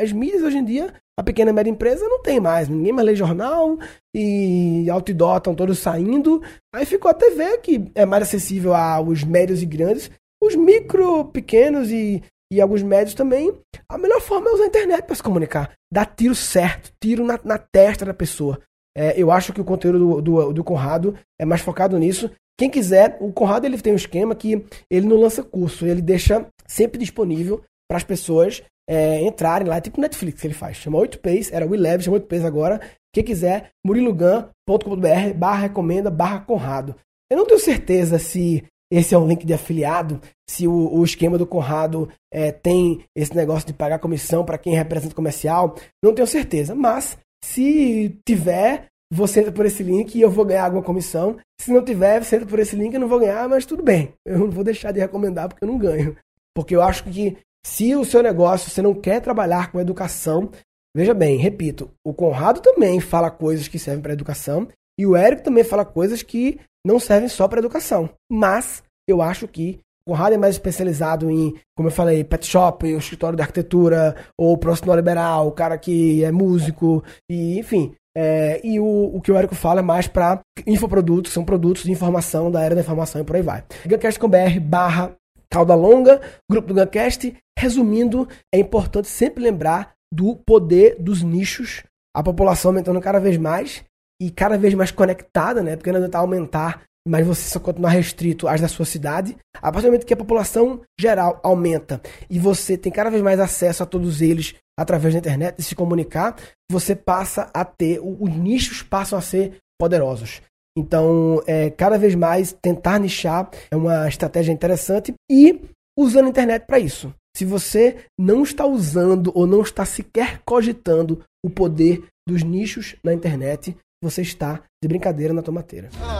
as 0.00 0.12
mídias 0.12 0.42
hoje 0.42 0.58
em 0.58 0.64
dia 0.64 0.94
a 1.16 1.22
pequena 1.22 1.50
e 1.50 1.54
média 1.54 1.70
empresa 1.70 2.08
não 2.08 2.20
tem 2.22 2.40
mais, 2.40 2.68
ninguém 2.68 2.92
mais 2.92 3.06
lê 3.06 3.14
jornal 3.14 3.78
e 4.14 4.86
outdoor 4.90 5.36
estão 5.36 5.54
todos 5.54 5.78
saindo. 5.78 6.42
Aí 6.74 6.84
ficou 6.84 7.10
a 7.10 7.14
TV 7.14 7.58
que 7.58 7.90
é 7.94 8.04
mais 8.04 8.24
acessível 8.24 8.74
aos 8.74 9.22
médios 9.22 9.62
e 9.62 9.66
grandes, 9.66 10.10
os 10.42 10.56
micro, 10.56 11.26
pequenos 11.26 11.90
e, 11.90 12.22
e 12.52 12.60
alguns 12.60 12.82
médios 12.82 13.14
também. 13.14 13.52
A 13.88 13.96
melhor 13.96 14.20
forma 14.20 14.50
é 14.50 14.54
usar 14.54 14.64
a 14.64 14.68
internet 14.68 15.04
para 15.04 15.14
se 15.14 15.22
comunicar, 15.22 15.72
dar 15.92 16.06
tiro 16.06 16.34
certo, 16.34 16.92
tiro 17.00 17.24
na, 17.24 17.38
na 17.44 17.58
testa 17.58 18.04
da 18.04 18.14
pessoa. 18.14 18.58
É, 18.96 19.20
eu 19.20 19.30
acho 19.30 19.52
que 19.52 19.60
o 19.60 19.64
conteúdo 19.64 19.98
do, 19.98 20.22
do, 20.22 20.52
do 20.52 20.64
Conrado 20.64 21.16
é 21.40 21.44
mais 21.44 21.60
focado 21.60 21.98
nisso. 21.98 22.30
Quem 22.58 22.70
quiser, 22.70 23.16
o 23.20 23.32
Conrado 23.32 23.66
ele 23.66 23.80
tem 23.80 23.92
um 23.92 23.96
esquema 23.96 24.34
que 24.34 24.64
ele 24.90 25.06
não 25.06 25.16
lança 25.16 25.42
curso, 25.42 25.86
ele 25.86 26.00
deixa 26.00 26.46
sempre 26.66 26.98
disponível 26.98 27.62
para 27.88 27.96
as 27.96 28.04
pessoas 28.04 28.62
é, 28.88 29.20
entrarem 29.22 29.66
lá, 29.66 29.80
tipo 29.80 30.00
Netflix 30.00 30.40
que 30.40 30.46
ele 30.46 30.54
faz. 30.54 30.76
Chama 30.76 30.98
8Ps, 30.98 31.50
era 31.52 31.64
Eleven, 31.64 32.04
chama 32.04 32.20
8Ps 32.20 32.44
agora. 32.44 32.80
Quem 33.12 33.24
quiser, 33.24 33.70
murilogan.com.br 33.86 35.34
barra 35.36 35.62
recomenda 35.62 36.10
barra 36.10 36.40
Conrado. 36.40 36.96
Eu 37.30 37.38
não 37.38 37.46
tenho 37.46 37.60
certeza 37.60 38.18
se 38.18 38.64
esse 38.90 39.14
é 39.14 39.18
um 39.18 39.26
link 39.26 39.46
de 39.46 39.54
afiliado, 39.54 40.20
se 40.48 40.68
o, 40.68 40.94
o 40.94 41.02
esquema 41.04 41.38
do 41.38 41.46
Conrado 41.46 42.08
é, 42.32 42.52
tem 42.52 43.04
esse 43.16 43.34
negócio 43.34 43.66
de 43.66 43.72
pagar 43.72 43.98
comissão 43.98 44.44
para 44.44 44.58
quem 44.58 44.74
representa 44.74 45.14
comercial. 45.14 45.74
Não 46.02 46.14
tenho 46.14 46.26
certeza, 46.26 46.74
mas 46.74 47.18
se 47.44 48.16
tiver, 48.26 48.86
você 49.12 49.40
entra 49.40 49.52
por 49.52 49.66
esse 49.66 49.82
link 49.82 50.14
e 50.14 50.20
eu 50.20 50.30
vou 50.30 50.44
ganhar 50.44 50.64
alguma 50.64 50.82
comissão. 50.82 51.38
Se 51.60 51.72
não 51.72 51.84
tiver, 51.84 52.22
você 52.22 52.36
entra 52.36 52.48
por 52.48 52.58
esse 52.58 52.76
link 52.76 52.92
e 52.92 52.96
eu 52.96 53.00
não 53.00 53.08
vou 53.08 53.18
ganhar, 53.18 53.48
mas 53.48 53.66
tudo 53.66 53.82
bem. 53.82 54.12
Eu 54.24 54.38
não 54.38 54.50
vou 54.50 54.62
deixar 54.62 54.92
de 54.92 55.00
recomendar 55.00 55.48
porque 55.48 55.64
eu 55.64 55.68
não 55.68 55.78
ganho. 55.78 56.16
Porque 56.54 56.76
eu 56.76 56.82
acho 56.82 57.04
que 57.04 57.36
se 57.64 57.94
o 57.96 58.04
seu 58.04 58.22
negócio 58.22 58.70
você 58.70 58.82
não 58.82 58.94
quer 58.94 59.20
trabalhar 59.20 59.72
com 59.72 59.80
educação, 59.80 60.50
veja 60.94 61.14
bem, 61.14 61.36
repito, 61.38 61.90
o 62.06 62.12
Conrado 62.12 62.60
também 62.60 63.00
fala 63.00 63.30
coisas 63.30 63.68
que 63.68 63.78
servem 63.78 64.02
para 64.02 64.12
educação 64.12 64.68
e 64.98 65.06
o 65.06 65.16
Érico 65.16 65.42
também 65.42 65.64
fala 65.64 65.84
coisas 65.84 66.22
que 66.22 66.60
não 66.86 67.00
servem 67.00 67.28
só 67.28 67.48
para 67.48 67.58
educação. 67.58 68.10
Mas 68.30 68.82
eu 69.08 69.22
acho 69.22 69.48
que 69.48 69.80
o 70.06 70.12
Conrado 70.12 70.34
é 70.34 70.38
mais 70.38 70.54
especializado 70.54 71.30
em, 71.30 71.54
como 71.74 71.88
eu 71.88 71.92
falei, 71.92 72.22
pet 72.22 72.46
shop, 72.46 72.84
o 72.84 72.98
escritório 72.98 73.36
de 73.36 73.42
arquitetura, 73.42 74.14
ou 74.38 74.56
profissional 74.58 74.96
liberal, 74.96 75.48
o 75.48 75.52
cara 75.52 75.78
que 75.78 76.22
é 76.22 76.30
músico, 76.30 77.02
e 77.28 77.58
enfim. 77.58 77.94
É, 78.16 78.60
e 78.62 78.78
o, 78.78 79.16
o 79.16 79.20
que 79.20 79.32
o 79.32 79.36
Érico 79.36 79.54
fala 79.54 79.80
é 79.80 79.82
mais 79.82 80.06
para 80.06 80.40
infoprodutos, 80.66 81.32
são 81.32 81.44
produtos 81.44 81.82
de 81.82 81.90
informação 81.90 82.50
da 82.50 82.62
era 82.62 82.74
da 82.74 82.82
informação 82.82 83.20
e 83.20 83.24
por 83.24 83.34
aí 83.34 83.42
vai. 83.42 83.64
Guncast.com.br 83.86 84.60
barra 84.60 85.16
cauda 85.50 85.74
longa, 85.74 86.20
grupo 86.50 86.68
do 86.68 86.74
Guncast. 86.74 87.34
Resumindo, 87.58 88.28
é 88.52 88.58
importante 88.58 89.08
sempre 89.08 89.42
lembrar 89.42 89.94
do 90.12 90.36
poder 90.36 90.96
dos 91.00 91.22
nichos, 91.22 91.82
a 92.14 92.22
população 92.22 92.70
aumentando 92.70 93.00
cada 93.00 93.18
vez 93.18 93.36
mais 93.36 93.84
e 94.20 94.30
cada 94.30 94.58
vez 94.58 94.74
mais 94.74 94.90
conectada, 94.90 95.62
né? 95.62 95.76
Porque 95.76 95.90
ainda 95.90 96.06
está 96.06 96.18
aumentar 96.18 96.82
mas 97.06 97.26
você 97.26 97.48
só 97.48 97.60
continuar 97.60 97.90
restrito 97.90 98.48
às 98.48 98.60
da 98.60 98.68
sua 98.68 98.86
cidade, 98.86 99.36
a 99.56 99.70
partir 99.70 99.82
do 99.82 99.90
momento 99.90 100.06
que 100.06 100.14
a 100.14 100.16
população 100.16 100.80
geral 100.98 101.38
aumenta 101.42 102.00
e 102.30 102.38
você 102.38 102.78
tem 102.78 102.90
cada 102.90 103.10
vez 103.10 103.22
mais 103.22 103.38
acesso 103.38 103.82
a 103.82 103.86
todos 103.86 104.22
eles 104.22 104.54
através 104.78 105.12
da 105.12 105.20
internet, 105.20 105.56
de 105.56 105.62
se 105.62 105.74
comunicar, 105.74 106.34
você 106.70 106.96
passa 106.96 107.50
a 107.52 107.64
ter, 107.64 108.00
os 108.00 108.30
nichos 108.30 108.82
passam 108.82 109.18
a 109.18 109.22
ser 109.22 109.58
poderosos. 109.78 110.40
Então, 110.76 111.40
é, 111.46 111.70
cada 111.70 111.96
vez 111.96 112.14
mais 112.14 112.52
tentar 112.60 112.98
nichar 112.98 113.48
é 113.70 113.76
uma 113.76 114.08
estratégia 114.08 114.52
interessante 114.52 115.14
e 115.30 115.60
usando 115.96 116.26
a 116.26 116.30
internet 116.30 116.66
para 116.66 116.80
isso. 116.80 117.14
Se 117.36 117.44
você 117.44 118.04
não 118.18 118.42
está 118.42 118.66
usando 118.66 119.32
ou 119.34 119.46
não 119.46 119.62
está 119.62 119.84
sequer 119.84 120.40
cogitando 120.44 121.22
o 121.44 121.50
poder 121.50 122.04
dos 122.28 122.42
nichos 122.42 122.96
na 123.04 123.12
internet, 123.12 123.76
você 124.02 124.22
está 124.22 124.62
de 124.82 124.88
brincadeira 124.88 125.32
na 125.32 125.42
tomateira. 125.42 125.90
Ah, 126.00 126.18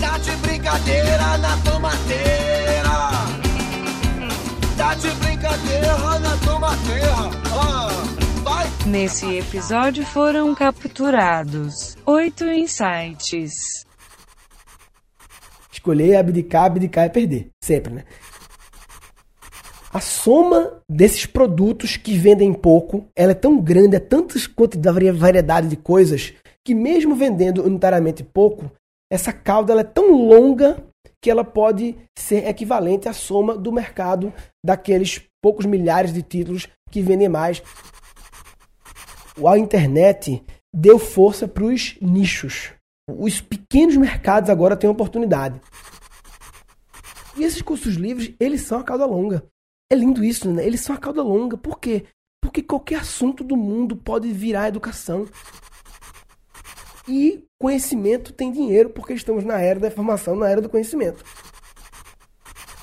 tá 0.00 0.18
de 0.18 0.30
brincadeira 0.36 1.38
na 1.38 1.56
tomateira. 1.58 2.88
Tá 4.76 4.94
de 4.94 5.10
brincadeira 5.10 6.18
na 6.18 6.36
tomateira. 6.38 7.16
Ah. 7.52 8.86
Nesse 8.86 9.38
episódio 9.38 10.04
foram 10.06 10.54
capturados 10.54 11.96
oito 12.06 12.44
insights. 12.44 13.85
Escolher, 15.86 16.16
abdicar, 16.16 16.64
abdicar 16.64 17.04
é 17.04 17.08
perder. 17.08 17.50
Sempre, 17.62 17.94
né? 17.94 18.04
A 19.92 20.00
soma 20.00 20.82
desses 20.90 21.26
produtos 21.26 21.96
que 21.96 22.18
vendem 22.18 22.52
pouco, 22.52 23.06
ela 23.14 23.30
é 23.30 23.36
tão 23.36 23.60
grande, 23.60 23.94
é 23.94 24.00
tanta 24.00 24.36
variedade 25.14 25.68
de 25.68 25.76
coisas, 25.76 26.34
que 26.64 26.74
mesmo 26.74 27.14
vendendo 27.14 27.62
unitariamente 27.62 28.24
pouco, 28.24 28.68
essa 29.10 29.32
cauda 29.32 29.72
ela 29.72 29.82
é 29.82 29.84
tão 29.84 30.10
longa 30.10 30.76
que 31.22 31.30
ela 31.30 31.44
pode 31.44 31.94
ser 32.18 32.48
equivalente 32.48 33.08
à 33.08 33.12
soma 33.12 33.56
do 33.56 33.70
mercado 33.70 34.34
daqueles 34.64 35.22
poucos 35.40 35.66
milhares 35.66 36.12
de 36.12 36.20
títulos 36.20 36.66
que 36.90 37.00
vendem 37.00 37.28
mais. 37.28 37.62
A 39.46 39.56
internet 39.56 40.42
deu 40.74 40.98
força 40.98 41.46
para 41.46 41.64
os 41.64 41.96
nichos. 42.02 42.75
Os 43.08 43.40
pequenos 43.40 43.96
mercados 43.96 44.50
agora 44.50 44.76
têm 44.76 44.90
oportunidade. 44.90 45.60
E 47.36 47.44
esses 47.44 47.62
cursos 47.62 47.94
livres, 47.94 48.34
eles 48.40 48.62
são 48.62 48.80
a 48.80 48.84
cauda 48.84 49.06
longa. 49.06 49.44
É 49.90 49.94
lindo 49.94 50.24
isso, 50.24 50.50
né? 50.50 50.66
Eles 50.66 50.80
são 50.80 50.96
a 50.96 50.98
cauda 50.98 51.22
longa. 51.22 51.56
Por 51.56 51.78
quê? 51.78 52.04
Porque 52.42 52.62
qualquer 52.62 53.00
assunto 53.00 53.44
do 53.44 53.56
mundo 53.56 53.96
pode 53.96 54.32
virar 54.32 54.68
educação. 54.68 55.26
E 57.08 57.44
conhecimento 57.60 58.32
tem 58.32 58.50
dinheiro, 58.50 58.90
porque 58.90 59.12
estamos 59.12 59.44
na 59.44 59.60
era 59.60 59.78
da 59.78 59.88
informação, 59.88 60.34
na 60.34 60.48
era 60.48 60.60
do 60.60 60.68
conhecimento. 60.68 61.24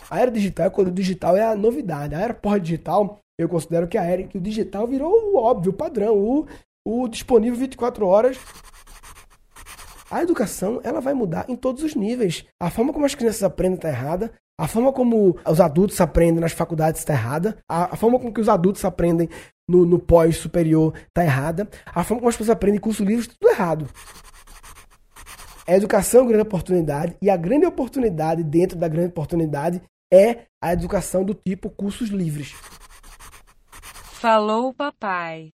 A 0.09 0.21
era 0.21 0.31
digital, 0.31 0.71
quando 0.71 0.87
o 0.87 0.91
digital 0.91 1.35
é 1.35 1.43
a 1.43 1.55
novidade. 1.55 2.15
A 2.15 2.21
era 2.21 2.33
pós-digital, 2.33 3.19
eu 3.37 3.49
considero 3.49 3.87
que 3.87 3.97
a 3.97 4.03
era 4.03 4.21
em 4.21 4.27
que 4.27 4.37
o 4.37 4.41
digital 4.41 4.87
virou 4.87 5.11
o 5.11 5.35
óbvio, 5.35 5.71
o 5.71 5.75
padrão, 5.75 6.15
o, 6.15 6.47
o 6.85 7.07
disponível 7.09 7.59
24 7.59 8.05
horas. 8.05 8.37
A 10.13 10.21
educação, 10.21 10.79
ela 10.83 11.01
vai 11.01 11.15
mudar 11.15 11.43
em 11.49 11.55
todos 11.55 11.81
os 11.81 11.95
níveis. 11.95 12.45
A 12.59 12.69
forma 12.69 12.93
como 12.93 13.03
as 13.03 13.15
crianças 13.15 13.41
aprendem 13.41 13.77
está 13.77 13.89
errada, 13.89 14.31
a 14.55 14.67
forma 14.67 14.93
como 14.93 15.39
os 15.43 15.59
adultos 15.59 15.99
aprendem 15.99 16.39
nas 16.39 16.51
faculdades 16.51 16.99
está 17.01 17.13
errada. 17.13 17.57
A, 17.67 17.95
forma 17.95 18.19
como 18.19 18.31
que 18.31 18.39
os 18.39 18.47
adultos 18.47 18.85
aprendem 18.85 19.27
no, 19.67 19.87
no 19.87 19.97
pós-superior 19.97 20.93
está 21.07 21.23
errada. 21.23 21.67
A 21.87 22.03
forma 22.03 22.19
como 22.19 22.29
as 22.29 22.35
pessoas 22.35 22.51
aprendem 22.51 22.77
em 22.77 22.81
curso 22.81 23.03
livre 23.03 23.21
está 23.21 23.33
tudo 23.39 23.49
errado. 23.49 23.89
A 25.65 25.73
educação 25.73 26.19
é 26.19 26.23
uma 26.23 26.29
grande 26.29 26.43
oportunidade 26.43 27.17
e 27.19 27.27
a 27.31 27.35
grande 27.35 27.65
oportunidade 27.65 28.43
dentro 28.43 28.77
da 28.77 28.87
grande 28.87 29.09
oportunidade 29.09 29.81
é 30.13 30.43
a 30.61 30.73
educação 30.73 31.23
do 31.23 31.33
tipo 31.33 31.71
cursos 31.71 32.09
livres. 32.09 32.53
Falou 34.21 34.71
papai. 34.75 35.49